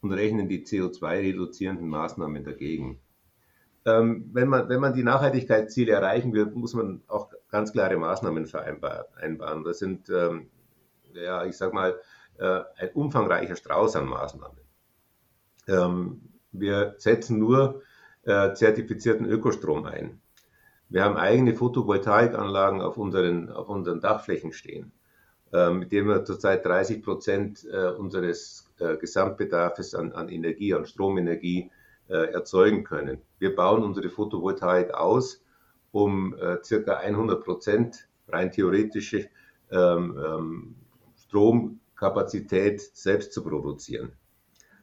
und 0.00 0.12
rechnen 0.12 0.48
die 0.48 0.64
CO2-reduzierenden 0.64 1.86
Maßnahmen 1.88 2.44
dagegen. 2.44 3.00
Ähm, 3.86 4.30
wenn, 4.32 4.48
man, 4.48 4.68
wenn 4.68 4.80
man 4.80 4.94
die 4.94 5.02
Nachhaltigkeitsziele 5.02 5.92
erreichen 5.92 6.32
will, 6.32 6.46
muss 6.46 6.74
man 6.74 7.02
auch 7.06 7.30
ganz 7.50 7.72
klare 7.72 7.96
Maßnahmen 7.96 8.46
vereinbaren. 8.46 9.64
Das 9.64 9.78
sind, 9.78 10.08
ähm, 10.08 10.48
ja, 11.12 11.44
ich 11.44 11.56
sag 11.56 11.74
mal, 11.74 12.00
äh, 12.38 12.60
ein 12.76 12.90
umfangreicher 12.94 13.56
Strauß 13.56 13.96
an 13.96 14.06
Maßnahmen. 14.06 14.58
Ähm, 15.68 16.22
wir 16.52 16.94
setzen 16.98 17.38
nur 17.38 17.82
äh, 18.22 18.54
zertifizierten 18.54 19.26
Ökostrom 19.26 19.84
ein. 19.84 20.20
Wir 20.88 21.04
haben 21.04 21.16
eigene 21.16 21.54
Photovoltaikanlagen 21.54 22.80
auf 22.80 22.96
unseren, 22.96 23.50
auf 23.50 23.68
unseren 23.68 24.00
Dachflächen 24.00 24.52
stehen, 24.52 24.92
äh, 25.52 25.70
mit 25.70 25.92
denen 25.92 26.08
wir 26.08 26.24
zurzeit 26.24 26.64
30 26.64 27.02
Prozent 27.02 27.66
äh, 27.70 27.88
unseres 27.88 28.72
äh, 28.78 28.96
Gesamtbedarfs 28.96 29.94
an, 29.94 30.12
an 30.12 30.28
Energie, 30.28 30.74
an 30.74 30.86
Stromenergie 30.86 31.70
erzeugen 32.08 32.84
können. 32.84 33.18
Wir 33.38 33.54
bauen 33.54 33.82
unsere 33.82 34.08
Photovoltaik 34.10 34.92
aus, 34.94 35.42
um 35.92 36.34
äh, 36.34 36.58
circa 36.62 36.96
100 36.96 37.42
Prozent 37.42 38.08
rein 38.28 38.50
theoretische 38.50 39.28
ähm, 39.70 40.18
ähm, 40.18 40.74
Stromkapazität 41.16 42.80
selbst 42.80 43.32
zu 43.32 43.42
produzieren. 43.42 44.12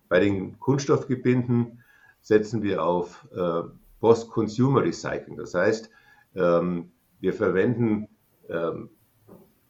Bei 0.10 0.20
den 0.20 0.60
Kunststoffgebinden 0.60 1.84
setzen 2.22 2.64
wir 2.64 2.84
auf 2.84 3.28
äh, 3.36 3.64
Post-Consumer 4.00 4.84
Recycling. 4.84 5.38
Das 5.38 5.54
heißt, 5.54 5.90
ähm, 6.36 6.92
wir 7.20 7.34
verwenden 7.34 8.08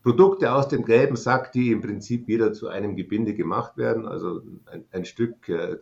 Produkte 0.02 0.52
aus 0.52 0.68
dem 0.68 0.86
gelben 0.86 1.16
Sack, 1.16 1.52
die 1.52 1.72
im 1.72 1.82
Prinzip 1.82 2.28
wieder 2.28 2.52
zu 2.54 2.68
einem 2.68 2.96
Gebinde 2.96 3.36
gemacht 3.36 3.78
werden, 3.78 4.08
also 4.08 4.42
ein, 4.66 4.86
ein 4.92 5.06
Stück 5.06 5.48
äh, 5.50 5.78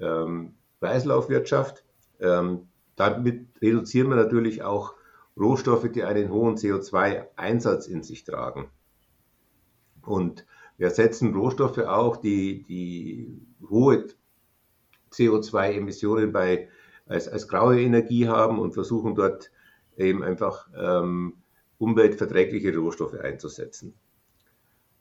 ähm, 0.00 0.54
Kreislaufwirtschaft. 0.80 1.84
Ähm, 2.20 2.68
damit 2.96 3.46
reduzieren 3.60 4.08
wir 4.08 4.16
natürlich 4.16 4.62
auch 4.62 4.94
Rohstoffe, 5.36 5.90
die 5.90 6.04
einen 6.04 6.30
hohen 6.30 6.56
CO2-Einsatz 6.56 7.86
in 7.86 8.02
sich 8.02 8.24
tragen. 8.24 8.70
Und 10.02 10.46
wir 10.76 10.90
setzen 10.90 11.34
Rohstoffe 11.34 11.78
auch, 11.78 12.16
die, 12.16 12.64
die 12.64 13.40
hohe 13.68 14.06
CO2-Emissionen 15.12 16.32
bei, 16.32 16.68
als, 17.06 17.28
als 17.28 17.48
graue 17.48 17.80
Energie 17.80 18.28
haben 18.28 18.58
und 18.58 18.74
versuchen 18.74 19.14
dort 19.14 19.50
eben 19.96 20.22
einfach 20.22 20.68
ähm, 20.76 21.34
umweltverträgliche 21.78 22.76
Rohstoffe 22.76 23.14
einzusetzen. 23.14 23.94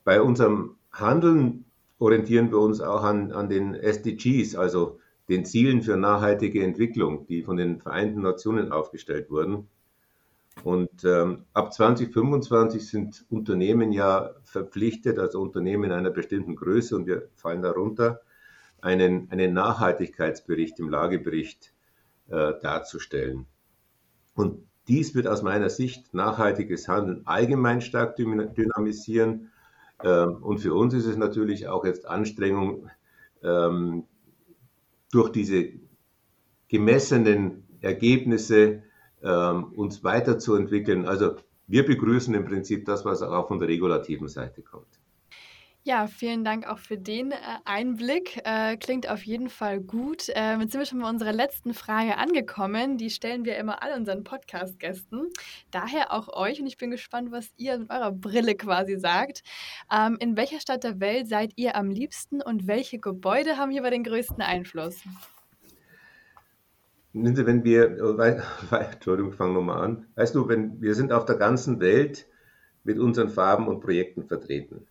Bei 0.03 0.21
unserem 0.21 0.77
Handeln 0.91 1.65
orientieren 2.03 2.51
wir 2.51 2.59
uns 2.59 2.81
auch 2.81 3.03
an, 3.03 3.31
an 3.31 3.47
den 3.47 3.75
SDGs, 3.75 4.55
also 4.55 4.99
den 5.29 5.45
Zielen 5.45 5.81
für 5.81 5.95
nachhaltige 5.95 6.61
Entwicklung, 6.61 7.25
die 7.27 7.43
von 7.43 7.55
den 7.55 7.79
Vereinten 7.79 8.21
Nationen 8.21 8.73
aufgestellt 8.73 9.31
wurden. 9.31 9.69
Und 10.63 11.05
ähm, 11.05 11.45
ab 11.53 11.73
2025 11.73 12.85
sind 12.85 13.25
Unternehmen 13.29 13.93
ja 13.93 14.31
verpflichtet, 14.43 15.17
also 15.17 15.41
Unternehmen 15.41 15.93
einer 15.93 16.11
bestimmten 16.11 16.57
Größe, 16.57 16.93
und 16.95 17.07
wir 17.07 17.29
fallen 17.35 17.61
darunter, 17.61 18.19
einen, 18.81 19.31
einen 19.31 19.53
Nachhaltigkeitsbericht 19.53 20.79
im 20.79 20.89
Lagebericht 20.89 21.73
äh, 22.27 22.53
darzustellen. 22.61 23.45
Und 24.35 24.67
dies 24.89 25.15
wird 25.15 25.27
aus 25.27 25.41
meiner 25.41 25.69
Sicht 25.69 26.13
nachhaltiges 26.13 26.89
Handeln 26.89 27.21
allgemein 27.23 27.79
stark 27.79 28.17
dynamisieren. 28.17 29.52
Ähm, 30.03 30.37
und 30.43 30.59
für 30.59 30.73
uns 30.73 30.93
ist 30.93 31.05
es 31.05 31.17
natürlich 31.17 31.67
auch 31.67 31.85
jetzt 31.85 32.07
Anstrengung, 32.07 32.89
ähm, 33.43 34.03
durch 35.11 35.29
diese 35.29 35.69
gemessenen 36.67 37.67
Ergebnisse 37.81 38.83
ähm, 39.21 39.65
uns 39.75 40.03
weiterzuentwickeln. 40.03 41.05
Also 41.05 41.35
wir 41.67 41.85
begrüßen 41.85 42.33
im 42.33 42.45
Prinzip 42.45 42.85
das, 42.85 43.05
was 43.05 43.21
auch 43.21 43.47
von 43.47 43.59
der 43.59 43.69
regulativen 43.69 44.27
Seite 44.27 44.61
kommt. 44.61 44.99
Ja, 45.85 46.07
vielen 46.07 46.45
Dank 46.45 46.65
auch 46.65 46.79
für 46.79 46.97
den 46.97 47.33
äh, 47.33 47.35
Einblick. 47.65 48.39
Äh, 48.45 48.77
klingt 48.77 49.09
auf 49.09 49.21
jeden 49.23 49.49
Fall 49.49 49.81
gut. 49.81 50.29
Äh, 50.29 50.57
jetzt 50.57 50.71
sind 50.71 50.79
wir 50.79 50.85
schon 50.85 51.01
bei 51.01 51.09
unserer 51.09 51.33
letzten 51.33 51.73
Frage 51.73 52.17
angekommen. 52.17 52.97
Die 52.97 53.09
stellen 53.09 53.43
wir 53.43 53.57
immer 53.57 53.83
all 53.83 53.91
unseren 53.99 54.23
Podcast-Gästen. 54.23 55.27
Daher 55.71 56.13
auch 56.13 56.29
euch. 56.29 56.61
Und 56.61 56.67
ich 56.67 56.77
bin 56.77 56.89
gespannt, 56.89 57.33
was 57.33 57.51
ihr 57.57 57.77
mit 57.79 57.89
eurer 57.89 58.13
Brille 58.13 58.55
quasi 58.55 58.97
sagt. 58.97 59.43
Ähm, 59.91 60.15
in 60.21 60.37
welcher 60.37 60.61
Stadt 60.61 60.85
der 60.85 61.01
Welt 61.01 61.27
seid 61.27 61.51
ihr 61.57 61.75
am 61.75 61.89
liebsten 61.89 62.41
und 62.41 62.65
welche 62.65 62.99
Gebäude 62.99 63.57
haben 63.57 63.69
hierbei 63.69 63.89
den 63.89 64.05
größten 64.05 64.41
Einfluss? 64.41 65.01
wenn 67.11 67.65
wir, 67.65 67.91
Entschuldigung, 68.71 69.33
fangen 69.33 69.53
wir 69.53 69.61
mal 69.61 69.81
an. 69.81 70.05
Weißt 70.15 70.33
du, 70.33 70.47
wenn 70.47 70.81
wir 70.81 70.95
sind 70.95 71.11
auf 71.11 71.25
der 71.25 71.35
ganzen 71.35 71.81
Welt 71.81 72.25
mit 72.85 72.99
unseren 72.99 73.27
Farben 73.27 73.67
und 73.67 73.81
Projekten 73.81 74.23
vertreten. 74.23 74.87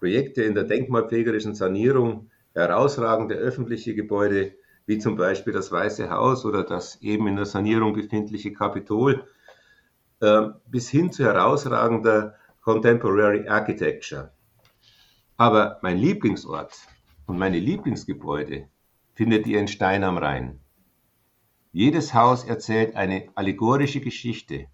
Projekte 0.00 0.42
in 0.42 0.54
der 0.54 0.64
denkmalpflegerischen 0.64 1.54
Sanierung, 1.54 2.30
herausragende 2.54 3.34
öffentliche 3.34 3.94
Gebäude, 3.94 4.54
wie 4.86 4.98
zum 4.98 5.16
Beispiel 5.16 5.52
das 5.52 5.70
Weiße 5.70 6.10
Haus 6.10 6.44
oder 6.44 6.64
das 6.64 7.00
eben 7.02 7.28
in 7.28 7.36
der 7.36 7.44
Sanierung 7.44 7.92
befindliche 7.92 8.52
Kapitol, 8.52 9.24
äh, 10.20 10.48
bis 10.66 10.88
hin 10.88 11.12
zu 11.12 11.22
herausragender 11.22 12.34
Contemporary 12.62 13.46
Architecture. 13.46 14.32
Aber 15.36 15.78
mein 15.82 15.98
Lieblingsort 15.98 16.74
und 17.26 17.38
meine 17.38 17.58
Lieblingsgebäude 17.58 18.68
findet 19.14 19.46
ihr 19.46 19.60
in 19.60 19.68
Stein 19.68 20.02
am 20.02 20.16
Rhein. 20.16 20.60
Jedes 21.72 22.14
Haus 22.14 22.44
erzählt 22.44 22.96
eine 22.96 23.28
allegorische 23.34 24.00
Geschichte 24.00 24.66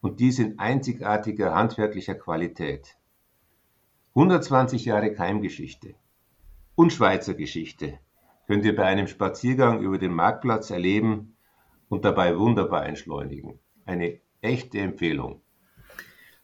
und 0.00 0.18
dies 0.18 0.38
in 0.38 0.58
einzigartiger 0.58 1.54
handwerklicher 1.54 2.14
Qualität. 2.14 2.96
120 4.14 4.84
Jahre 4.84 5.14
Keimgeschichte 5.14 5.94
und 6.74 6.92
Schweizer 6.92 7.32
Geschichte 7.32 7.98
könnt 8.46 8.66
ihr 8.66 8.76
bei 8.76 8.84
einem 8.84 9.06
Spaziergang 9.06 9.80
über 9.80 9.96
den 9.96 10.12
Marktplatz 10.12 10.70
erleben 10.70 11.34
und 11.88 12.04
dabei 12.04 12.38
wunderbar 12.38 12.84
entschleunigen. 12.84 13.58
Eine 13.86 14.18
echte 14.42 14.80
Empfehlung. 14.80 15.40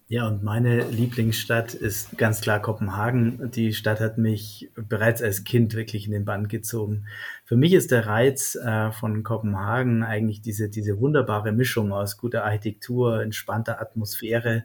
Ja, 0.07 0.27
und 0.27 0.43
meine 0.43 0.89
Lieblingsstadt 0.89 1.75
ist 1.75 2.17
ganz 2.17 2.41
klar 2.41 2.63
Kopenhagen. 2.63 3.51
Die 3.51 3.75
Stadt 3.75 4.01
hat 4.01 4.17
mich 4.17 4.71
bereits 4.75 5.23
als 5.23 5.45
Kind 5.45 5.75
wirklich 5.75 6.07
in 6.07 6.13
den 6.13 6.25
Bann 6.25 6.49
gezogen. 6.49 7.05
Für 7.45 7.57
mich 7.57 7.75
ist 7.75 7.91
der 7.91 8.07
Reiz 8.07 8.55
äh, 8.55 8.91
von 8.93 9.23
Kopenhagen 9.23 10.03
eigentlich 10.03 10.41
diese, 10.41 10.71
diese 10.71 10.99
wunderbare 10.99 11.53
Mischung 11.53 11.93
aus 11.93 12.17
guter 12.17 12.45
Architektur, 12.45 13.21
entspannter 13.21 13.83
Atmosphäre, 13.83 14.65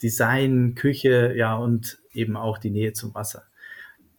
Design, 0.00 0.76
Küche, 0.76 1.34
ja, 1.34 1.56
und 1.56 1.98
eben 2.18 2.36
auch 2.36 2.58
die 2.58 2.70
Nähe 2.70 2.92
zum 2.92 3.14
Wasser. 3.14 3.44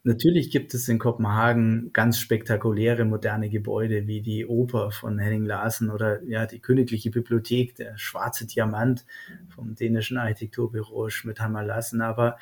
Natürlich 0.03 0.49
gibt 0.49 0.73
es 0.73 0.87
in 0.87 0.97
Kopenhagen 0.97 1.91
ganz 1.91 2.19
spektakuläre 2.19 3.03
moderne 3.03 3.49
Gebäude 3.49 4.07
wie 4.07 4.21
die 4.21 4.45
Oper 4.45 4.91
von 4.91 5.19
Henning 5.19 5.45
Larsen 5.45 5.89
oder 5.89 6.23
ja 6.23 6.45
die 6.45 6.59
Königliche 6.59 7.11
Bibliothek, 7.11 7.75
der 7.75 7.97
Schwarze 7.97 8.47
Diamant 8.47 9.05
vom 9.49 9.75
dänischen 9.75 10.17
Architekturbüro 10.17 11.09
Schmidt-Hammer 11.09 11.63
Lassen. 11.63 12.01
Aber 12.01 12.37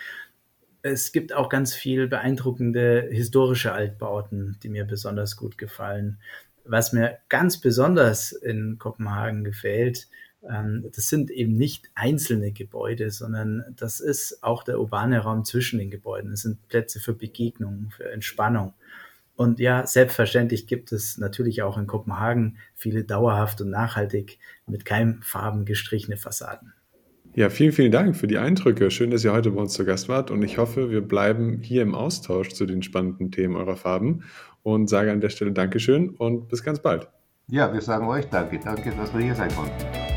es 0.83 1.11
gibt 1.11 1.33
auch 1.33 1.49
ganz 1.49 1.73
viel 1.73 2.07
beeindruckende 2.07 3.09
historische 3.11 3.73
Altbauten, 3.73 4.57
die 4.61 4.69
mir 4.69 4.85
besonders 4.85 5.35
gut 5.35 5.57
gefallen. 5.57 6.19
Was 6.63 6.93
mir 6.93 7.17
ganz 7.27 7.59
besonders 7.59 8.33
in 8.33 8.77
Kopenhagen 8.77 9.43
gefällt, 9.43 10.07
das 10.49 11.09
sind 11.09 11.29
eben 11.29 11.57
nicht 11.57 11.89
einzelne 11.95 12.51
Gebäude, 12.51 13.11
sondern 13.11 13.63
das 13.75 13.99
ist 13.99 14.43
auch 14.43 14.63
der 14.63 14.79
urbane 14.79 15.19
Raum 15.19 15.43
zwischen 15.43 15.79
den 15.79 15.91
Gebäuden. 15.91 16.31
Es 16.31 16.41
sind 16.41 16.67
Plätze 16.69 16.99
für 16.99 17.13
Begegnung, 17.13 17.89
für 17.95 18.09
Entspannung. 18.11 18.73
Und 19.35 19.59
ja, 19.59 19.85
selbstverständlich 19.85 20.65
gibt 20.65 20.91
es 20.91 21.17
natürlich 21.17 21.61
auch 21.61 21.77
in 21.77 21.85
Kopenhagen 21.85 22.57
viele 22.73 23.03
dauerhaft 23.03 23.61
und 23.61 23.69
nachhaltig 23.69 24.39
mit 24.65 24.83
Keimfarben 24.83 25.63
gestrichene 25.63 26.17
Fassaden. 26.17 26.73
Ja, 27.35 27.51
vielen, 27.51 27.71
vielen 27.71 27.91
Dank 27.91 28.15
für 28.15 28.25
die 28.25 28.39
Eindrücke. 28.39 28.89
Schön, 28.89 29.11
dass 29.11 29.23
ihr 29.23 29.31
heute 29.31 29.51
bei 29.51 29.61
uns 29.61 29.73
zu 29.73 29.85
Gast 29.85 30.09
wart 30.09 30.31
und 30.31 30.41
ich 30.41 30.57
hoffe, 30.57 30.89
wir 30.89 31.01
bleiben 31.01 31.61
hier 31.61 31.83
im 31.83 31.93
Austausch 31.93 32.49
zu 32.49 32.65
den 32.65 32.81
spannenden 32.81 33.31
Themen 33.31 33.55
eurer 33.55 33.75
Farben 33.75 34.23
und 34.63 34.89
sage 34.89 35.11
an 35.11 35.21
der 35.21 35.29
Stelle 35.29 35.51
Dankeschön 35.51 36.09
und 36.09 36.49
bis 36.49 36.63
ganz 36.63 36.81
bald. 36.81 37.07
Ja, 37.47 37.71
wir 37.71 37.81
sagen 37.81 38.07
euch 38.07 38.25
Danke. 38.25 38.59
Danke, 38.63 38.91
dass 38.97 39.13
wir 39.13 39.21
hier 39.21 39.35
sein 39.35 39.53
konnten. 39.53 40.16